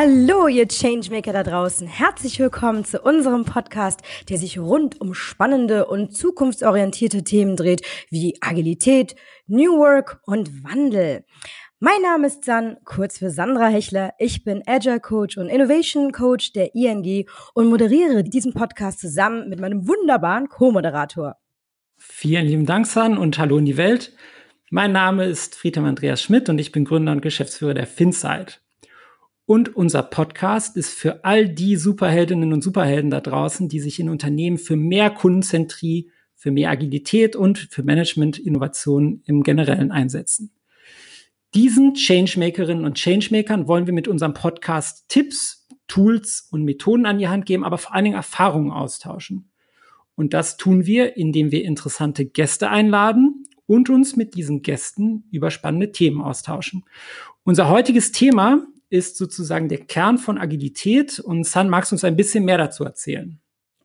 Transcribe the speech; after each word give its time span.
Hallo, 0.00 0.46
ihr 0.46 0.68
Changemaker 0.68 1.32
da 1.32 1.42
draußen. 1.42 1.88
Herzlich 1.88 2.38
willkommen 2.38 2.84
zu 2.84 3.00
unserem 3.00 3.44
Podcast, 3.44 3.98
der 4.28 4.38
sich 4.38 4.56
rund 4.56 5.00
um 5.00 5.12
spannende 5.12 5.86
und 5.86 6.16
zukunftsorientierte 6.16 7.24
Themen 7.24 7.56
dreht, 7.56 7.82
wie 8.08 8.38
Agilität, 8.40 9.16
New 9.48 9.76
Work 9.76 10.20
und 10.24 10.62
Wandel. 10.62 11.24
Mein 11.80 12.00
Name 12.00 12.28
ist 12.28 12.44
San, 12.44 12.76
kurz 12.84 13.18
für 13.18 13.30
Sandra 13.30 13.66
Hechler. 13.66 14.12
Ich 14.20 14.44
bin 14.44 14.62
Agile 14.66 15.00
Coach 15.00 15.36
und 15.36 15.48
Innovation 15.48 16.12
Coach 16.12 16.52
der 16.52 16.76
ING 16.76 17.28
und 17.54 17.66
moderiere 17.66 18.22
diesen 18.22 18.54
Podcast 18.54 19.00
zusammen 19.00 19.48
mit 19.48 19.58
meinem 19.58 19.88
wunderbaren 19.88 20.48
Co-Moderator. 20.48 21.34
Vielen 21.96 22.46
lieben 22.46 22.66
Dank, 22.66 22.86
San, 22.86 23.18
und 23.18 23.36
hallo 23.36 23.58
in 23.58 23.64
die 23.64 23.76
Welt. 23.76 24.12
Mein 24.70 24.92
Name 24.92 25.24
ist 25.24 25.56
Friedhelm 25.56 25.86
Andreas 25.86 26.22
Schmidt 26.22 26.48
und 26.48 26.60
ich 26.60 26.70
bin 26.70 26.84
Gründer 26.84 27.10
und 27.10 27.20
Geschäftsführer 27.20 27.74
der 27.74 27.88
FinSight. 27.88 28.60
Und 29.48 29.74
unser 29.74 30.02
Podcast 30.02 30.76
ist 30.76 30.90
für 30.90 31.24
all 31.24 31.48
die 31.48 31.76
Superheldinnen 31.76 32.52
und 32.52 32.62
Superhelden 32.62 33.10
da 33.10 33.22
draußen, 33.22 33.66
die 33.66 33.80
sich 33.80 33.98
in 33.98 34.10
Unternehmen 34.10 34.58
für 34.58 34.76
mehr 34.76 35.08
Kundenzentrie, 35.08 36.10
für 36.34 36.50
mehr 36.50 36.68
Agilität 36.68 37.34
und 37.34 37.56
für 37.56 37.82
Management-Innovation 37.82 39.22
im 39.24 39.42
Generellen 39.42 39.90
einsetzen. 39.90 40.52
Diesen 41.54 41.94
Changemakerinnen 41.94 42.84
und 42.84 42.98
Changemakern 42.98 43.66
wollen 43.68 43.86
wir 43.86 43.94
mit 43.94 44.06
unserem 44.06 44.34
Podcast 44.34 45.08
Tipps, 45.08 45.66
Tools 45.86 46.46
und 46.50 46.64
Methoden 46.64 47.06
an 47.06 47.16
die 47.16 47.28
Hand 47.28 47.46
geben, 47.46 47.64
aber 47.64 47.78
vor 47.78 47.94
allen 47.94 48.04
Dingen 48.04 48.16
Erfahrungen 48.16 48.70
austauschen. 48.70 49.48
Und 50.14 50.34
das 50.34 50.58
tun 50.58 50.84
wir, 50.84 51.16
indem 51.16 51.52
wir 51.52 51.64
interessante 51.64 52.26
Gäste 52.26 52.68
einladen 52.68 53.46
und 53.64 53.88
uns 53.88 54.14
mit 54.14 54.34
diesen 54.34 54.60
Gästen 54.60 55.24
über 55.30 55.50
spannende 55.50 55.90
Themen 55.90 56.20
austauschen. 56.20 56.84
Unser 57.44 57.70
heutiges 57.70 58.12
Thema 58.12 58.66
ist 58.90 59.16
sozusagen 59.16 59.68
der 59.68 59.78
Kern 59.78 60.18
von 60.18 60.38
Agilität 60.38 61.18
und 61.18 61.44
San, 61.44 61.68
magst 61.68 61.92
du 61.92 61.94
uns 61.94 62.04
ein 62.04 62.16
bisschen 62.16 62.44
mehr 62.44 62.58
dazu 62.58 62.84
erzählen? 62.84 63.40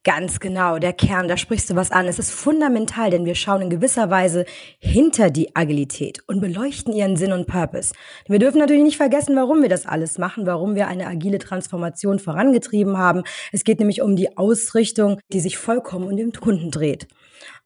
Ganz 0.05 0.41
genau, 0.41 0.79
der 0.79 0.91
Kern, 0.91 1.29
da 1.29 1.37
sprichst 1.37 1.69
du 1.69 1.75
was 1.75 1.91
an. 1.91 2.09
Es 2.09 2.19
ist 2.19 2.29
fundamental, 2.29 3.09
denn 3.09 3.23
wir 3.23 3.35
schauen 3.35 3.61
in 3.61 3.69
gewisser 3.69 4.09
Weise 4.09 4.43
hinter 4.77 5.29
die 5.29 5.55
Agilität 5.55 6.21
und 6.27 6.41
beleuchten 6.41 6.91
ihren 6.91 7.15
Sinn 7.15 7.31
und 7.31 7.47
Purpose. 7.47 7.93
Wir 8.27 8.37
dürfen 8.37 8.57
natürlich 8.57 8.83
nicht 8.83 8.97
vergessen, 8.97 9.33
warum 9.37 9.61
wir 9.61 9.69
das 9.69 9.85
alles 9.85 10.17
machen, 10.17 10.45
warum 10.45 10.75
wir 10.75 10.89
eine 10.89 11.07
agile 11.07 11.39
Transformation 11.39 12.19
vorangetrieben 12.19 12.97
haben. 12.97 13.23
Es 13.53 13.63
geht 13.63 13.79
nämlich 13.79 14.01
um 14.01 14.17
die 14.17 14.35
Ausrichtung, 14.35 15.21
die 15.31 15.39
sich 15.39 15.57
vollkommen 15.57 16.09
um 16.09 16.17
den 16.17 16.33
Kunden 16.33 16.69
dreht. 16.69 17.07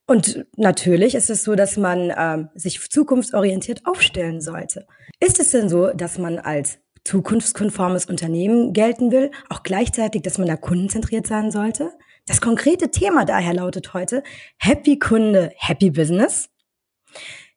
Und 0.06 0.46
natürlich 0.58 1.16
ist 1.16 1.32
es 1.32 1.44
so, 1.44 1.56
dass 1.56 1.76
man 1.76 2.12
äh, 2.12 2.46
sich 2.54 2.80
zukunftsorientiert 2.88 3.82
aufstellen 3.86 4.42
sollte. 4.42 4.86
Ist 5.20 5.40
es 5.40 5.50
denn 5.50 5.70
so, 5.70 5.88
dass 5.88 6.20
man 6.20 6.38
als 6.38 6.78
zukunftskonformes 7.08 8.06
Unternehmen 8.06 8.74
gelten 8.74 9.12
will, 9.12 9.32
auch 9.50 9.64
gleichzeitig, 9.64 10.24
dass 10.24 10.38
man 10.38 10.48
da 10.48 10.58
kundenzentriert 10.58 11.26
sein 11.26 11.52
sollte? 11.52 11.92
Das 12.26 12.42
konkrete 12.42 12.92
Thema 12.92 13.24
daher 13.24 13.54
lautet 13.54 13.94
heute 13.94 14.24
Happy 14.58 15.00
Kunde, 15.00 15.52
Happy 15.56 15.90
Business. 15.90 16.50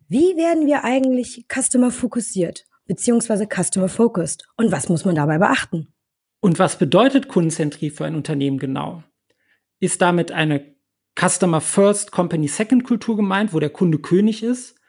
Wie 0.09 0.37
werden 0.37 0.67
wir 0.67 0.85
eigentlich 0.85 1.47
Customer 1.53 1.91
fokussiert 1.91 2.67
beziehungsweise 2.87 3.47
Customer 3.47 3.89
focused 3.89 4.49
und 4.57 4.73
was 4.73 4.89
muss 4.89 5.05
man 5.05 5.15
dabei 5.15 5.39
beachten? 5.39 5.93
Und 6.41 6.59
was 6.59 6.79
bedeutet 6.79 7.29
Kundenzentrie 7.29 7.91
für 7.91 8.05
ein 8.05 8.15
Unternehmen 8.15 8.59
genau? 8.59 9.03
Ist 9.81 10.01
damit 10.01 10.33
eine 10.33 10.75
Customer 11.19 11.61
First, 11.61 12.13
Company 12.13 12.49
Second 12.49 12.85
Kultur 12.85 13.17
gemeint, 13.17 13.53
wo 13.53 13.59
der 13.59 13.71
Kunde 13.71 13.99
König 13.99 14.43
ist? 14.43 14.80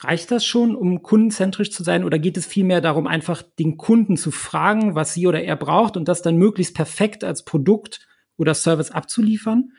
Reicht 0.00 0.30
das 0.30 0.44
schon, 0.44 0.74
um 0.74 1.02
kundenzentrisch 1.02 1.70
zu 1.70 1.84
sein, 1.84 2.04
oder 2.04 2.18
geht 2.18 2.36
es 2.36 2.46
vielmehr 2.46 2.80
darum, 2.80 3.06
einfach 3.06 3.42
den 3.42 3.76
Kunden 3.76 4.16
zu 4.16 4.30
fragen, 4.30 4.94
was 4.94 5.14
sie 5.14 5.26
oder 5.26 5.42
er 5.42 5.56
braucht 5.56 5.96
und 5.96 6.08
das 6.08 6.20
dann 6.20 6.36
möglichst 6.36 6.74
perfekt 6.74 7.22
als 7.22 7.44
Produkt 7.44 8.06
oder 8.36 8.54
Service 8.54 8.90
abzuliefern? 8.90 9.72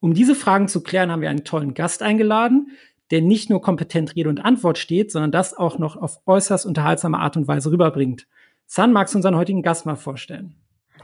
Um 0.00 0.14
diese 0.14 0.34
Fragen 0.34 0.68
zu 0.68 0.82
klären, 0.82 1.10
haben 1.10 1.22
wir 1.22 1.30
einen 1.30 1.44
tollen 1.44 1.74
Gast 1.74 2.02
eingeladen, 2.02 2.70
der 3.10 3.20
nicht 3.20 3.50
nur 3.50 3.60
kompetent 3.60 4.16
Rede 4.16 4.28
und 4.28 4.44
Antwort 4.44 4.78
steht, 4.78 5.12
sondern 5.12 5.32
das 5.32 5.54
auch 5.56 5.78
noch 5.78 5.96
auf 5.96 6.20
äußerst 6.26 6.66
unterhaltsame 6.66 7.18
Art 7.18 7.36
und 7.36 7.48
Weise 7.48 7.70
rüberbringt. 7.70 8.26
San, 8.66 8.92
magst 8.92 9.14
du 9.14 9.18
unseren 9.18 9.36
heutigen 9.36 9.62
Gast 9.62 9.86
mal 9.86 9.96
vorstellen? 9.96 10.54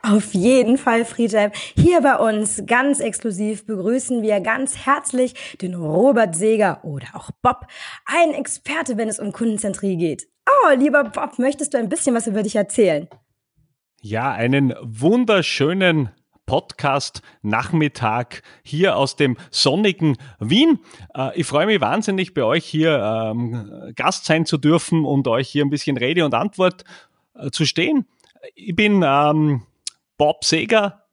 Auf 0.07 0.35
jeden 0.35 0.77
Fall, 0.77 1.07
Friedhelm. 1.07 1.51
Hier 1.77 2.03
bei 2.03 2.17
uns 2.17 2.65
ganz 2.67 3.01
exklusiv 3.01 3.65
begrüßen 3.65 4.21
wir 4.23 4.41
ganz 4.41 4.85
herzlich 4.85 5.57
den 5.63 5.75
Robert 5.75 6.37
Seger 6.37 6.85
oder 6.85 7.07
auch 7.15 7.31
Bob, 7.41 7.67
ein 8.05 8.35
Experte, 8.35 8.99
wenn 8.99 9.09
es 9.09 9.19
um 9.19 9.33
Kundenzentrie 9.33 9.97
geht. 9.97 10.29
Oh, 10.47 10.75
lieber 10.77 11.05
Bob, 11.05 11.39
möchtest 11.39 11.73
du 11.73 11.79
ein 11.79 11.89
bisschen 11.89 12.15
was 12.15 12.27
über 12.27 12.43
dich 12.43 12.55
erzählen? 12.55 13.09
Ja, 14.03 14.31
einen 14.31 14.75
wunderschönen 14.83 16.11
Podcast-Nachmittag 16.45 18.43
hier 18.63 18.99
aus 18.99 19.17
dem 19.17 19.39
sonnigen 19.51 20.19
Wien. 20.39 20.81
Äh, 21.17 21.41
ich 21.41 21.47
freue 21.47 21.65
mich 21.65 21.81
wahnsinnig, 21.81 22.35
bei 22.35 22.45
euch 22.45 22.67
hier 22.67 22.99
ähm, 22.99 23.93
Gast 23.97 24.27
sein 24.27 24.45
zu 24.45 24.59
dürfen 24.59 25.07
und 25.07 25.27
euch 25.29 25.49
hier 25.49 25.65
ein 25.65 25.71
bisschen 25.71 25.97
Rede 25.97 26.27
und 26.27 26.35
Antwort 26.35 26.85
äh, 27.39 27.51
zu 27.51 27.65
stehen. 27.65 28.07
Ich 28.55 28.77
bin 28.77 29.03
ähm, 29.03 29.63
Bob 30.17 30.45
Seger, 30.45 31.05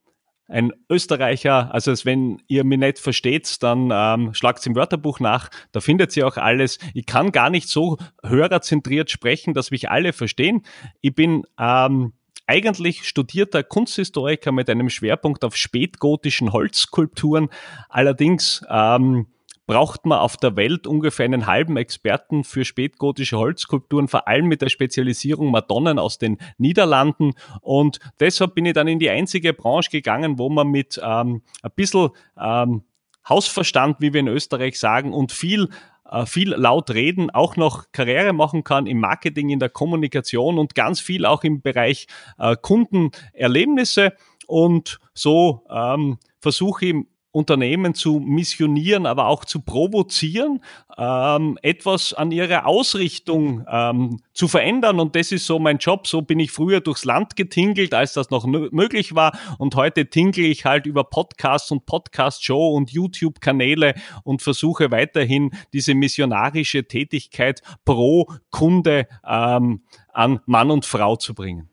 ein 0.48 0.72
Österreicher. 0.90 1.72
Also 1.72 1.92
wenn 2.04 2.42
ihr 2.46 2.64
mich 2.64 2.78
nicht 2.78 2.98
versteht, 2.98 3.62
dann 3.62 3.90
ähm, 3.92 4.34
schlagt 4.34 4.64
im 4.66 4.74
Wörterbuch 4.74 5.18
nach. 5.20 5.50
Da 5.72 5.80
findet 5.80 6.16
ihr 6.16 6.26
auch 6.26 6.36
alles. 6.36 6.78
Ich 6.94 7.06
kann 7.06 7.32
gar 7.32 7.50
nicht 7.50 7.68
so 7.68 7.98
hörerzentriert 8.22 9.10
sprechen, 9.10 9.54
dass 9.54 9.70
mich 9.70 9.90
alle 9.90 10.12
verstehen. 10.12 10.62
Ich 11.00 11.14
bin 11.14 11.44
ähm, 11.58 12.12
eigentlich 12.46 13.08
studierter 13.08 13.62
Kunsthistoriker 13.62 14.52
mit 14.52 14.68
einem 14.68 14.90
Schwerpunkt 14.90 15.44
auf 15.44 15.56
spätgotischen 15.56 16.52
Holzskulpturen. 16.52 17.48
Allerdings 17.88 18.64
ähm, 18.68 19.28
braucht 19.66 20.06
man 20.06 20.18
auf 20.18 20.36
der 20.36 20.56
Welt 20.56 20.86
ungefähr 20.86 21.24
einen 21.24 21.46
halben 21.46 21.76
Experten 21.76 22.44
für 22.44 22.64
spätgotische 22.64 23.38
Holzskulpturen, 23.38 24.08
vor 24.08 24.26
allem 24.28 24.46
mit 24.46 24.62
der 24.62 24.68
Spezialisierung 24.68 25.50
Madonnen 25.50 25.98
aus 25.98 26.18
den 26.18 26.38
Niederlanden. 26.58 27.32
Und 27.60 27.98
deshalb 28.20 28.54
bin 28.54 28.66
ich 28.66 28.74
dann 28.74 28.88
in 28.88 28.98
die 28.98 29.10
einzige 29.10 29.52
Branche 29.52 29.90
gegangen, 29.90 30.38
wo 30.38 30.48
man 30.48 30.68
mit 30.68 31.00
ähm, 31.02 31.42
ein 31.62 31.70
bisschen 31.76 32.10
ähm, 32.40 32.82
Hausverstand, 33.28 34.00
wie 34.00 34.12
wir 34.12 34.20
in 34.20 34.28
Österreich 34.28 34.78
sagen, 34.78 35.12
und 35.12 35.30
viel 35.30 35.68
äh, 36.10 36.26
viel 36.26 36.50
laut 36.50 36.90
reden, 36.90 37.30
auch 37.30 37.56
noch 37.56 37.86
Karriere 37.92 38.32
machen 38.32 38.64
kann 38.64 38.86
im 38.86 39.00
Marketing, 39.00 39.48
in 39.48 39.58
der 39.58 39.70
Kommunikation 39.70 40.58
und 40.58 40.74
ganz 40.74 41.00
viel 41.00 41.24
auch 41.24 41.42
im 41.42 41.62
Bereich 41.62 42.06
äh, 42.38 42.56
Kundenerlebnisse. 42.60 44.12
Und 44.46 44.98
so 45.14 45.64
ähm, 45.70 46.18
versuche 46.40 46.86
ich 46.86 46.94
Unternehmen 47.32 47.94
zu 47.94 48.20
missionieren, 48.20 49.06
aber 49.06 49.26
auch 49.26 49.46
zu 49.46 49.62
provozieren, 49.62 50.60
ähm, 50.98 51.58
etwas 51.62 52.12
an 52.12 52.30
ihrer 52.30 52.66
Ausrichtung 52.66 53.64
ähm, 53.68 54.20
zu 54.34 54.48
verändern. 54.48 55.00
Und 55.00 55.16
das 55.16 55.32
ist 55.32 55.46
so 55.46 55.58
mein 55.58 55.78
Job. 55.78 56.06
So 56.06 56.20
bin 56.22 56.38
ich 56.38 56.50
früher 56.50 56.80
durchs 56.80 57.06
Land 57.06 57.34
getingelt, 57.34 57.94
als 57.94 58.12
das 58.12 58.30
noch 58.30 58.44
möglich 58.46 59.14
war. 59.14 59.36
Und 59.58 59.74
heute 59.76 60.10
tingle 60.10 60.44
ich 60.44 60.66
halt 60.66 60.84
über 60.84 61.04
Podcasts 61.04 61.70
und 61.70 61.86
Podcast-Show 61.86 62.68
und 62.74 62.92
YouTube-Kanäle 62.92 63.94
und 64.24 64.42
versuche 64.42 64.90
weiterhin 64.90 65.50
diese 65.72 65.94
missionarische 65.94 66.84
Tätigkeit 66.84 67.62
pro 67.86 68.30
Kunde 68.50 69.08
ähm, 69.26 69.82
an 70.12 70.40
Mann 70.44 70.70
und 70.70 70.84
Frau 70.84 71.16
zu 71.16 71.34
bringen. 71.34 71.71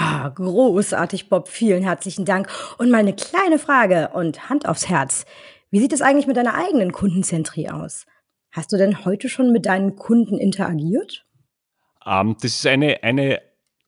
Ah, 0.00 0.28
großartig, 0.28 1.28
Bob. 1.28 1.48
Vielen 1.48 1.82
herzlichen 1.82 2.24
Dank. 2.24 2.48
Und 2.78 2.88
mal 2.88 2.98
eine 2.98 3.16
kleine 3.16 3.58
Frage 3.58 4.10
und 4.14 4.48
Hand 4.48 4.68
aufs 4.68 4.88
Herz. 4.88 5.26
Wie 5.72 5.80
sieht 5.80 5.92
es 5.92 6.02
eigentlich 6.02 6.28
mit 6.28 6.36
deiner 6.36 6.54
eigenen 6.54 6.92
Kundenzentrie 6.92 7.68
aus? 7.68 8.06
Hast 8.52 8.72
du 8.72 8.76
denn 8.76 9.04
heute 9.04 9.28
schon 9.28 9.50
mit 9.50 9.66
deinen 9.66 9.96
Kunden 9.96 10.38
interagiert? 10.38 11.26
Um, 12.04 12.12
ähm, 12.12 12.36
das 12.40 12.54
ist 12.54 12.66
eine, 12.68 13.02
eine, 13.02 13.42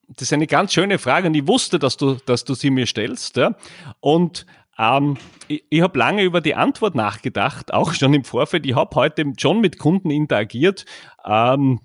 das 0.08 0.22
ist 0.22 0.32
eine 0.32 0.48
ganz 0.48 0.72
schöne 0.72 0.98
Frage 0.98 1.28
und 1.28 1.34
ich 1.34 1.46
wusste, 1.46 1.78
dass 1.78 1.96
du, 1.96 2.16
dass 2.26 2.44
du 2.44 2.54
sie 2.54 2.70
mir 2.70 2.86
stellst. 2.86 3.36
Ja? 3.36 3.54
Und 4.00 4.46
ähm, 4.80 5.16
ich, 5.46 5.62
ich 5.70 5.80
habe 5.80 5.96
lange 5.96 6.24
über 6.24 6.40
die 6.40 6.56
Antwort 6.56 6.96
nachgedacht, 6.96 7.72
auch 7.72 7.94
schon 7.94 8.14
im 8.14 8.24
Vorfeld. 8.24 8.66
Ich 8.66 8.74
habe 8.74 8.96
heute 8.96 9.32
schon 9.38 9.60
mit 9.60 9.78
Kunden 9.78 10.10
interagiert, 10.10 10.86
ähm, 11.24 11.80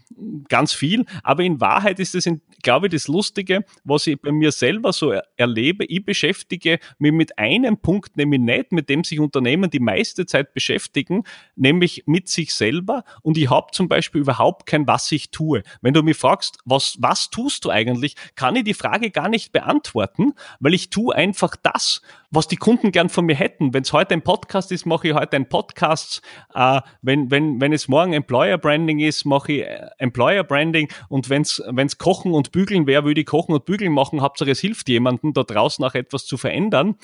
ganz 0.50 0.74
viel, 0.74 1.06
aber 1.24 1.44
in 1.44 1.60
Wahrheit 1.60 2.00
ist 2.00 2.16
es, 2.16 2.30
glaube 2.64 2.88
ich, 2.88 2.94
das 2.94 3.08
Lustige, 3.08 3.66
was 3.84 4.08
ich 4.08 4.20
bei 4.20 4.32
mir 4.32 4.52
selber 4.52 4.94
so 4.94 5.12
er 5.12 5.24
erlebe. 5.38 5.86
Ich 5.86 6.04
beschäftige 6.04 6.80
mich 6.98 7.12
mit 7.12 7.38
einem 7.38 7.78
Punkt, 7.78 8.18
nämlich 8.18 8.40
nicht, 8.40 8.72
mit 8.72 8.90
dem 8.90 9.04
sich 9.04 9.20
Unternehmen 9.20 9.70
die 9.70 9.80
meiste 9.80 10.26
Zeit 10.26 10.54
beschäftigen, 10.54 11.24
nämlich 11.56 12.04
mit 12.06 12.28
sich 12.28 12.54
selber. 12.54 13.04
Und 13.22 13.38
ich 13.38 13.50
habe 13.50 13.68
zum 13.72 13.88
Beispiel 13.88 14.22
überhaupt 14.22 14.66
kein, 14.66 14.88
was 14.88 15.12
ich 15.12 15.32
tue. 15.32 15.64
Wenn 15.82 15.94
du 15.94 16.04
mich 16.04 16.18
fragst, 16.18 16.58
was, 16.66 16.98
was 17.00 17.30
tust 17.30 17.66
du 17.66 17.70
eigentlich, 17.70 18.16
kann 18.36 18.56
ich 18.56 18.64
die 18.64 18.74
Frage 18.74 19.12
gar 19.12 19.30
nicht 19.30 19.52
beantworten, 19.52 20.34
weil 20.60 20.74
ich 20.74 20.90
tue 20.90 21.14
einfach 21.16 21.56
das, 21.62 22.02
was 22.32 22.48
die 22.48 22.56
Kunden 22.56 22.92
gern 22.92 23.10
von 23.10 23.26
mir 23.26 23.36
hätten. 23.36 23.74
Wenn 23.74 23.84
es 23.84 23.94
heute 23.94 24.14
ein 24.14 24.22
Podcast 24.22 24.72
ist, 24.72 24.86
mache 24.86 25.10
ich 25.10 25.14
heute 25.14 25.36
einen 25.36 25.50
Podcast. 25.50 26.22
Äh, 26.54 26.82
wenn, 27.02 27.32
wenn, 27.32 27.62
wenn 27.62 27.74
es 27.74 27.88
morgen 27.88 28.14
Employer 28.14 28.58
Branding 28.58 29.00
ist, 29.00 29.25
mache 29.26 29.52
ich 29.52 29.62
äh, 29.62 29.88
Employer 29.98 30.44
Branding. 30.44 30.90
Und 31.10 31.30
wenn 31.30 31.42
es 31.42 31.98
Kochen 31.98 32.34
und 32.34 32.52
Bügeln 32.52 32.88
wäre, 32.88 33.06
würde 33.06 33.22
ich 33.22 33.28
Kochen 33.28 33.54
und 33.54 33.66
Bügeln 33.66 33.92
machen. 33.92 34.22
Hauptsache 34.22 34.52
es 34.52 34.60
hilft 34.60 34.90
jemandem, 34.90 35.34
da 35.34 35.44
draußen 35.44 35.84
auch 35.84 35.96
etwas 35.96 36.26
zu 36.26 36.38
verändern. 36.38 36.96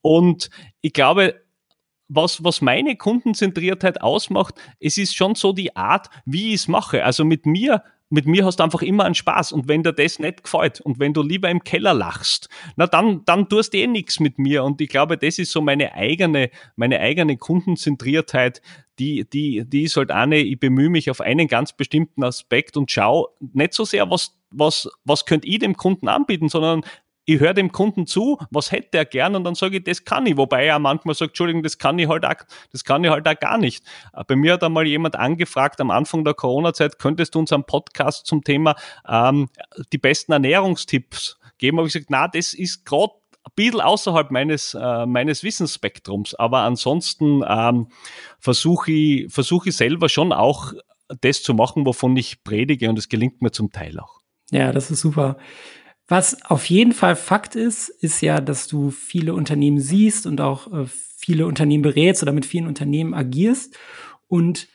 Und 0.00 0.50
ich 0.80 0.92
glaube, 0.92 1.40
was, 2.08 2.44
was 2.44 2.60
meine 2.60 2.96
Kundenzentriertheit 2.96 4.00
ausmacht, 4.00 4.54
es 4.78 4.96
ist 4.96 5.16
schon 5.16 5.34
so 5.34 5.52
die 5.52 5.74
Art, 5.76 6.08
wie 6.24 6.48
ich 6.48 6.60
es 6.60 6.68
mache. 6.68 7.04
Also 7.04 7.24
mit 7.24 7.46
mir 7.46 7.82
mit 8.08 8.26
mir 8.26 8.44
hast 8.44 8.60
du 8.60 8.64
einfach 8.64 8.82
immer 8.82 9.04
einen 9.04 9.14
Spaß. 9.14 9.52
Und 9.52 9.68
wenn 9.68 9.82
dir 9.82 9.92
das 9.92 10.18
nicht 10.18 10.44
gefällt 10.44 10.80
und 10.80 11.00
wenn 11.00 11.12
du 11.12 11.22
lieber 11.22 11.50
im 11.50 11.64
Keller 11.64 11.94
lachst, 11.94 12.48
na 12.76 12.86
dann, 12.86 13.24
dann 13.24 13.48
tust 13.48 13.74
du 13.74 13.78
eh 13.78 13.86
nichts 13.86 14.20
mit 14.20 14.38
mir. 14.38 14.64
Und 14.64 14.80
ich 14.80 14.88
glaube, 14.88 15.18
das 15.18 15.38
ist 15.38 15.50
so 15.50 15.60
meine 15.60 15.94
eigene, 15.94 16.50
meine 16.76 17.00
eigene 17.00 17.36
Kundenzentriertheit, 17.36 18.62
die, 18.98 19.28
die, 19.28 19.64
die 19.66 19.82
ist 19.82 19.96
halt 19.96 20.10
eine, 20.10 20.38
ich 20.38 20.58
bemühe 20.58 20.88
mich 20.88 21.10
auf 21.10 21.20
einen 21.20 21.48
ganz 21.48 21.72
bestimmten 21.72 22.22
Aspekt 22.22 22.76
und 22.76 22.90
schau 22.90 23.28
nicht 23.52 23.74
so 23.74 23.84
sehr, 23.84 24.10
was, 24.10 24.38
was, 24.50 24.88
was 25.04 25.26
könnte 25.26 25.48
ich 25.48 25.58
dem 25.58 25.76
Kunden 25.76 26.08
anbieten, 26.08 26.48
sondern 26.48 26.82
ich 27.26 27.40
höre 27.40 27.54
dem 27.54 27.72
Kunden 27.72 28.06
zu, 28.06 28.38
was 28.50 28.72
hätte 28.72 28.98
er 28.98 29.04
gern 29.04 29.34
und 29.34 29.44
dann 29.44 29.56
sage 29.56 29.78
ich, 29.78 29.84
das 29.84 30.04
kann 30.04 30.24
ich. 30.26 30.36
Wobei 30.36 30.66
er 30.66 30.78
manchmal 30.78 31.14
sagt, 31.14 31.30
Entschuldigung, 31.30 31.62
das 31.62 31.76
kann 31.76 31.98
ich 31.98 32.08
halt 32.08 32.24
auch, 32.24 32.36
das 32.70 32.84
kann 32.84 33.02
ich 33.04 33.10
halt 33.10 33.28
auch 33.28 33.38
gar 33.38 33.58
nicht. 33.58 33.84
Äh, 34.14 34.24
bei 34.26 34.36
mir 34.36 34.54
hat 34.54 34.62
einmal 34.62 34.86
jemand 34.86 35.16
angefragt 35.16 35.80
am 35.80 35.90
Anfang 35.90 36.24
der 36.24 36.34
Corona-Zeit, 36.34 36.98
könntest 36.98 37.34
du 37.34 37.40
uns 37.40 37.52
einen 37.52 37.64
Podcast 37.64 38.26
zum 38.26 38.44
Thema 38.44 38.76
ähm, 39.08 39.48
die 39.92 39.98
besten 39.98 40.32
Ernährungstipps 40.32 41.38
geben? 41.58 41.78
Habe 41.78 41.88
ich 41.88 41.94
gesagt, 41.94 42.10
na, 42.10 42.28
das 42.28 42.54
ist 42.54 42.86
gerade 42.86 43.12
ein 43.44 43.52
bisschen 43.56 43.80
außerhalb 43.80 44.30
meines, 44.30 44.74
äh, 44.74 45.06
meines 45.06 45.42
Wissensspektrums. 45.42 46.36
Aber 46.36 46.60
ansonsten 46.60 47.42
ähm, 47.46 47.88
versuche 48.38 48.92
ich, 48.92 49.32
versuche 49.32 49.70
ich 49.70 49.76
selber 49.76 50.08
schon 50.08 50.32
auch 50.32 50.72
das 51.20 51.42
zu 51.42 51.54
machen, 51.54 51.86
wovon 51.86 52.16
ich 52.16 52.44
predige 52.44 52.88
und 52.88 52.98
es 52.98 53.08
gelingt 53.08 53.42
mir 53.42 53.50
zum 53.50 53.72
Teil 53.72 53.98
auch. 53.98 54.20
Ja, 54.52 54.70
das 54.70 54.92
ist 54.92 55.00
super. 55.00 55.36
Was 56.08 56.44
auf 56.44 56.66
jeden 56.66 56.92
Fall 56.92 57.16
Fakt 57.16 57.56
ist, 57.56 57.88
ist 57.88 58.20
ja, 58.20 58.40
dass 58.40 58.68
du 58.68 58.90
viele 58.90 59.34
Unternehmen 59.34 59.80
siehst 59.80 60.26
und 60.26 60.40
auch 60.40 60.72
äh, 60.72 60.86
viele 60.86 61.46
Unternehmen 61.46 61.82
berätst 61.82 62.22
oder 62.22 62.32
mit 62.32 62.46
vielen 62.46 62.68
Unternehmen 62.68 63.12
agierst. 63.12 63.76
Und 64.28 64.68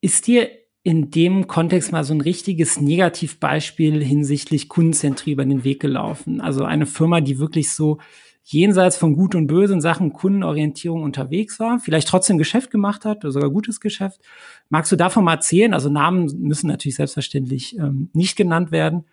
ist 0.00 0.26
dir 0.26 0.48
in 0.84 1.10
dem 1.10 1.46
Kontext 1.46 1.92
mal 1.92 2.04
so 2.04 2.14
ein 2.14 2.20
richtiges 2.20 2.80
Negativbeispiel 2.80 4.04
hinsichtlich 4.04 4.68
Kundenzentrier 4.68 5.34
über 5.34 5.44
den 5.44 5.64
Weg 5.64 5.80
gelaufen? 5.80 6.40
Also 6.40 6.64
eine 6.64 6.86
Firma, 6.86 7.20
die 7.20 7.38
wirklich 7.38 7.72
so 7.72 7.98
jenseits 8.44 8.96
von 8.96 9.14
Gut 9.14 9.34
und 9.34 9.46
Böse 9.46 9.74
in 9.74 9.80
Sachen 9.80 10.12
Kundenorientierung 10.12 11.02
unterwegs 11.02 11.60
war, 11.60 11.78
vielleicht 11.78 12.08
trotzdem 12.08 12.38
Geschäft 12.38 12.70
gemacht 12.70 13.04
hat 13.04 13.24
oder 13.24 13.32
sogar 13.32 13.50
gutes 13.50 13.80
Geschäft. 13.80 14.20
Magst 14.68 14.90
du 14.92 14.96
davon 14.96 15.24
mal 15.24 15.34
erzählen? 15.34 15.74
Also 15.74 15.88
Namen 15.88 16.30
müssen 16.40 16.66
natürlich 16.68 16.96
selbstverständlich 16.96 17.76
ähm, 17.78 18.10
nicht 18.12 18.36
genannt 18.36 18.72
werden. 18.72 19.04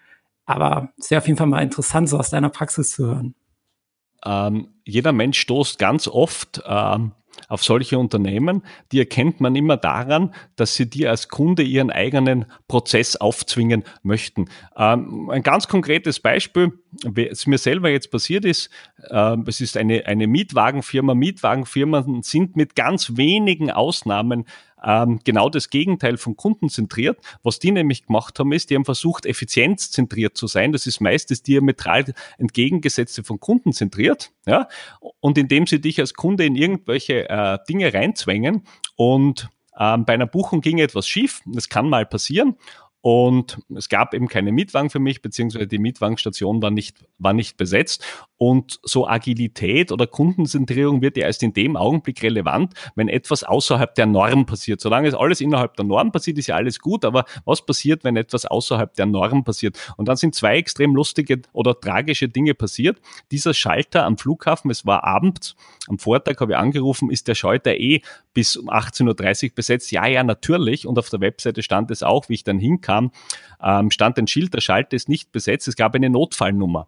Aber 0.49 0.89
es 0.97 1.11
wäre 1.11 1.21
auf 1.21 1.27
jeden 1.27 1.37
Fall 1.37 1.45
mal 1.45 1.61
interessant, 1.61 2.09
so 2.09 2.17
aus 2.17 2.31
deiner 2.31 2.49
Praxis 2.49 2.89
zu 2.89 3.05
hören. 3.05 3.35
Ähm, 4.25 4.69
jeder 4.83 5.11
Mensch 5.11 5.39
stoßt 5.39 5.77
ganz 5.77 6.07
oft 6.07 6.63
ähm, 6.65 7.11
auf 7.47 7.63
solche 7.63 7.97
Unternehmen, 7.97 8.63
die 8.91 8.99
erkennt 8.99 9.41
man 9.41 9.55
immer 9.55 9.77
daran, 9.77 10.33
dass 10.55 10.75
sie 10.75 10.89
dir 10.89 11.09
als 11.09 11.29
Kunde 11.29 11.63
ihren 11.63 11.91
eigenen 11.91 12.45
Prozess 12.67 13.15
aufzwingen 13.15 13.83
möchten. 14.03 14.49
Ähm, 14.75 15.29
ein 15.29 15.43
ganz 15.43 15.67
konkretes 15.67 16.19
Beispiel, 16.19 16.73
was 17.03 17.47
mir 17.47 17.57
selber 17.57 17.89
jetzt 17.89 18.11
passiert 18.11 18.45
ist, 18.45 18.69
äh, 19.09 19.37
es 19.45 19.61
ist 19.61 19.77
eine, 19.77 20.05
eine 20.05 20.27
Mietwagenfirma. 20.27 21.13
Mietwagenfirmen 21.13 22.23
sind 22.23 22.55
mit 22.55 22.75
ganz 22.75 23.15
wenigen 23.17 23.71
Ausnahmen 23.71 24.45
ähm, 24.83 25.19
genau 25.23 25.49
das 25.49 25.69
Gegenteil 25.69 26.17
von 26.17 26.35
kundenzentriert. 26.35 27.19
Was 27.43 27.59
die 27.59 27.71
nämlich 27.71 28.05
gemacht 28.05 28.39
haben, 28.39 28.51
ist, 28.51 28.69
die 28.69 28.75
haben 28.75 28.85
versucht, 28.85 29.25
effizienzzentriert 29.25 30.37
zu 30.37 30.47
sein. 30.47 30.71
Das 30.71 30.85
ist 30.85 31.01
meist 31.01 31.31
das 31.31 31.43
diametral 31.43 32.05
entgegengesetzte 32.37 33.23
von 33.23 33.39
kundenzentriert. 33.39 34.31
Ja? 34.45 34.67
Und 35.19 35.37
indem 35.37 35.67
sie 35.67 35.81
dich 35.81 35.99
als 35.99 36.13
Kunde 36.13 36.45
in 36.45 36.55
irgendwelche 36.55 37.28
äh, 37.29 37.57
Dinge 37.69 37.93
reinzwängen. 37.93 38.63
Und 38.95 39.49
ähm, 39.79 40.05
bei 40.05 40.13
einer 40.13 40.27
Buchung 40.27 40.61
ging 40.61 40.79
etwas 40.79 41.07
schief, 41.07 41.41
das 41.45 41.69
kann 41.69 41.87
mal 41.87 42.05
passieren. 42.05 42.55
Und 43.01 43.59
es 43.73 43.87
gab 43.87 44.13
eben 44.13 44.27
keine 44.27 44.51
Mietwagen 44.51 44.89
für 44.89 44.99
mich, 44.99 45.21
beziehungsweise 45.21 45.67
die 45.67 45.79
Mietwagenstation 45.79 46.61
war 46.61 46.69
nicht, 46.69 47.05
war 47.17 47.31
nicht 47.31 47.55
besetzt. 47.55 48.03
Und 48.39 48.79
so 48.83 49.07
Agilität 49.07 49.91
oder 49.91 50.07
Kundenzentrierung 50.07 51.01
wird 51.01 51.17
ja 51.17 51.25
erst 51.25 51.43
in 51.43 51.53
dem 51.53 51.75
Augenblick 51.75 52.23
relevant, 52.23 52.73
wenn 52.95 53.09
etwas 53.09 53.43
außerhalb 53.43 53.93
der 53.95 54.07
Norm 54.07 54.45
passiert. 54.45 54.81
Solange 54.81 55.07
es 55.09 55.13
alles 55.13 55.41
innerhalb 55.41 55.75
der 55.75 55.85
Norm 55.85 56.11
passiert, 56.11 56.37
ist 56.37 56.47
ja 56.47 56.55
alles 56.55 56.79
gut. 56.79 57.05
Aber 57.05 57.25
was 57.45 57.65
passiert, 57.65 58.03
wenn 58.03 58.17
etwas 58.17 58.45
außerhalb 58.45 58.93
der 58.95 59.05
Norm 59.05 59.43
passiert? 59.43 59.77
Und 59.97 60.07
dann 60.07 60.17
sind 60.17 60.35
zwei 60.35 60.57
extrem 60.57 60.95
lustige 60.95 61.41
oder 61.53 61.79
tragische 61.79 62.29
Dinge 62.29 62.53
passiert. 62.55 62.97
Dieser 63.31 63.53
Schalter 63.53 64.05
am 64.05 64.17
Flughafen, 64.17 64.71
es 64.71 64.85
war 64.85 65.03
abends, 65.03 65.55
am 65.87 65.99
Vortag 65.99 66.39
habe 66.39 66.53
ich 66.53 66.57
angerufen, 66.57 67.11
ist 67.11 67.27
der 67.27 67.35
Schalter 67.35 67.75
eh 67.75 68.01
bis 68.33 68.55
um 68.55 68.69
18.30 68.69 69.49
Uhr 69.49 69.55
besetzt? 69.55 69.91
Ja, 69.91 70.07
ja, 70.07 70.23
natürlich. 70.23 70.87
Und 70.87 70.97
auf 70.97 71.09
der 71.09 71.19
Webseite 71.19 71.61
stand 71.61 71.91
es 71.91 72.03
auch, 72.03 72.29
wie 72.29 72.35
ich 72.35 72.43
dann 72.43 72.59
hinkam 72.59 72.89
kam, 72.89 73.11
ähm, 73.61 73.91
stand 73.91 74.17
ein 74.17 74.27
Schild, 74.27 74.53
der 74.53 74.61
Schalter 74.61 74.95
ist 74.95 75.09
nicht 75.09 75.31
besetzt, 75.31 75.67
es 75.67 75.75
gab 75.75 75.95
eine 75.95 76.09
Notfallnummer. 76.09 76.87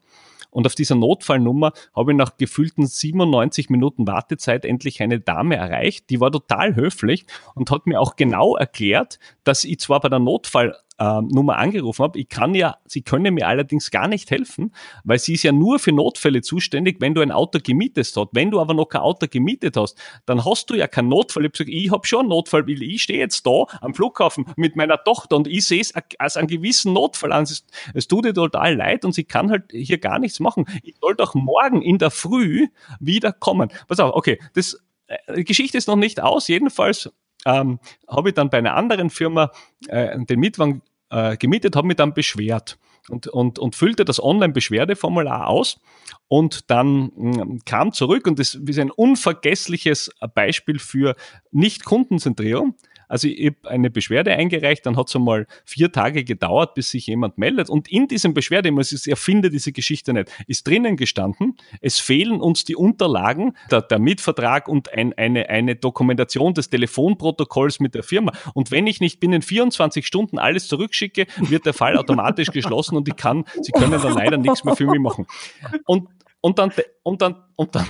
Und 0.50 0.66
auf 0.66 0.76
dieser 0.76 0.96
Notfallnummer 0.96 1.74
habe 1.96 2.12
ich 2.12 2.18
nach 2.18 2.38
gefühlten 2.38 2.86
97 2.86 3.70
Minuten 3.70 4.08
Wartezeit 4.08 4.66
endlich 4.66 5.02
eine 5.02 5.20
Dame 5.20 5.56
erreicht. 5.56 6.10
Die 6.10 6.20
war 6.20 6.32
total 6.32 6.76
höflich 6.76 7.26
und 7.56 7.72
hat 7.72 7.86
mir 7.86 8.00
auch 8.00 8.16
genau 8.16 8.56
erklärt, 8.56 9.20
dass 9.44 9.64
ich 9.64 9.80
zwar 9.80 10.00
bei 10.00 10.10
der 10.10 10.20
Notfall 10.20 10.76
äh, 11.02 11.22
Nummer 11.22 11.58
angerufen 11.58 12.04
habe. 12.04 12.20
Ich 12.20 12.30
kann 12.30 12.54
ja, 12.54 12.78
sie 12.86 13.02
können 13.02 13.34
mir 13.34 13.48
allerdings 13.48 13.90
gar 13.90 14.08
nicht 14.08 14.30
helfen, 14.30 14.72
weil 15.04 15.18
sie 15.18 15.34
ist 15.34 15.44
ja 15.44 15.52
nur 15.52 15.80
für 15.80 15.92
Notfälle 15.92 16.42
zuständig, 16.42 16.98
wenn 17.00 17.16
du 17.16 17.22
ein 17.22 17.32
Auto 17.32 17.60
gemietet 17.64 18.06
hast. 18.16 18.30
Wenn 18.34 18.52
du 18.52 18.60
aber 18.60 18.76
noch 18.76 18.86
kein 18.86 19.02
Auto 19.02 19.26
gemietet 19.30 19.78
hast, 19.78 19.98
dann 20.28 20.46
hast 20.46 20.70
du 20.70 20.76
ja 20.76 20.88
keinen 20.88 21.10
Notfall. 21.10 21.46
Ich 21.46 21.52
habe 21.60 21.66
gesagt, 21.66 22.08
schon 22.08 22.20
einen 22.22 22.30
Notfall, 22.30 22.68
weil 22.68 22.84
ich 22.84 23.02
stehe 23.02 23.20
jetzt 23.20 23.48
da 23.48 23.64
am 23.82 23.96
Flughafen 23.96 24.46
mit 24.56 24.76
meiner 24.76 25.04
Tochter 25.04 25.38
und 25.38 25.48
ich 25.48 25.66
sehe 25.66 25.82
es 25.82 25.94
als 26.20 26.38
einen 26.38 26.48
gewissen 26.48 26.94
Notfall 26.94 27.32
an. 27.32 27.44
Es, 27.44 28.08
tut 28.08 28.26
ihr 28.26 28.34
total 28.34 28.76
leid 28.76 29.04
und 29.04 29.14
sie 29.14 29.24
kann 29.24 29.50
halt 29.50 29.72
hier 29.72 29.98
gar 29.98 30.20
nichts 30.20 30.40
machen. 30.40 30.66
Ich 30.84 30.96
soll 31.02 31.16
doch 31.16 31.34
morgen 31.34 31.82
in 31.82 31.98
der 31.98 32.12
Früh 32.12 32.68
wieder 33.00 33.32
kommen. 33.32 33.72
Pass 33.88 34.00
auf, 34.00 34.14
okay, 34.14 34.40
das 34.54 34.78
äh, 35.08 35.36
die 35.38 35.46
Geschichte 35.46 35.78
ist 35.78 35.88
noch 35.88 35.96
nicht 35.96 36.22
aus. 36.22 36.48
Jedenfalls 36.48 37.10
ähm, 37.46 37.80
habe 38.08 38.30
ich 38.30 38.36
dann 38.36 38.50
bei 38.50 38.60
einer 38.60 38.76
anderen 38.76 39.10
Firma 39.10 39.52
äh, 39.88 40.18
den 40.26 40.40
Mietwagen 40.40 40.82
äh, 41.12 41.38
gemietet, 41.38 41.76
habe 41.76 41.88
mich 41.88 41.98
dann 41.98 42.14
beschwert 42.14 42.78
und, 43.10 43.28
und, 43.28 43.60
und 43.60 43.76
füllte 43.76 44.06
das 44.06 44.22
Online-Beschwerdeformular 44.22 45.48
aus 45.48 45.80
und 46.28 46.70
dann 46.70 47.12
mh, 47.16 47.38
hm, 47.38 47.60
kam 47.66 47.94
zurück 47.94 48.28
und 48.28 48.40
das 48.40 48.56
ist 48.56 48.80
ein 48.80 48.92
unvergessliches 48.92 50.12
Beispiel 50.34 50.80
für 50.80 51.16
Nicht-Kundenzentrierung. 51.52 52.76
Also 53.12 53.28
ich 53.28 53.48
habe 53.48 53.70
eine 53.70 53.90
Beschwerde 53.90 54.32
eingereicht, 54.32 54.86
dann 54.86 54.96
hat 54.96 55.10
es 55.10 55.16
einmal 55.16 55.46
vier 55.66 55.92
Tage 55.92 56.24
gedauert, 56.24 56.76
bis 56.76 56.92
sich 56.92 57.08
jemand 57.08 57.38
meldet. 57.38 57.70
Und 57.70 57.92
in 57.92 58.08
diesem 58.08 58.34
Beschwerde, 58.34 58.70
ich 58.70 59.08
erfinde 59.08 59.50
diese 59.50 59.72
Geschichte 59.72 60.14
nicht, 60.14 60.32
ist 60.48 60.66
drinnen 60.66 60.96
gestanden, 60.96 61.58
es 61.82 62.00
fehlen 62.00 62.40
uns 62.40 62.64
die 62.64 62.76
Unterlagen, 62.76 63.58
der, 63.70 63.82
der 63.82 64.00
Mietvertrag 64.00 64.68
und 64.68 64.94
ein, 64.94 65.14
eine, 65.14 65.50
eine 65.50 65.76
Dokumentation 65.76 66.54
des 66.54 66.70
Telefonprotokolls 66.70 67.80
mit 67.80 67.96
der 67.96 68.04
Firma. 68.04 68.32
Und 68.54 68.72
wenn 68.72 68.88
ich 68.88 69.02
nicht 69.02 69.20
binnen 69.20 69.42
24 69.42 70.08
Stunden 70.08 70.40
alles 70.40 70.68
zurückschicke, 70.68 71.28
wird 71.38 71.66
der 71.66 71.74
Fall 71.74 71.98
automatisch 71.98 72.48
geschlossen 72.52 72.96
und 72.96 73.08
ich 73.08 73.16
kann, 73.18 73.44
sie 73.62 73.72
können 73.74 73.92
dann 73.92 74.14
leider 74.14 74.38
nichts 74.38 74.64
mehr 74.64 74.76
für 74.76 74.86
mich 74.86 75.00
machen. 75.00 75.28
Und 75.86 76.08
und 76.42 76.58
dann, 76.58 76.72
und 77.04 77.22
dann, 77.22 77.36
und 77.56 77.76
dann, 77.76 77.88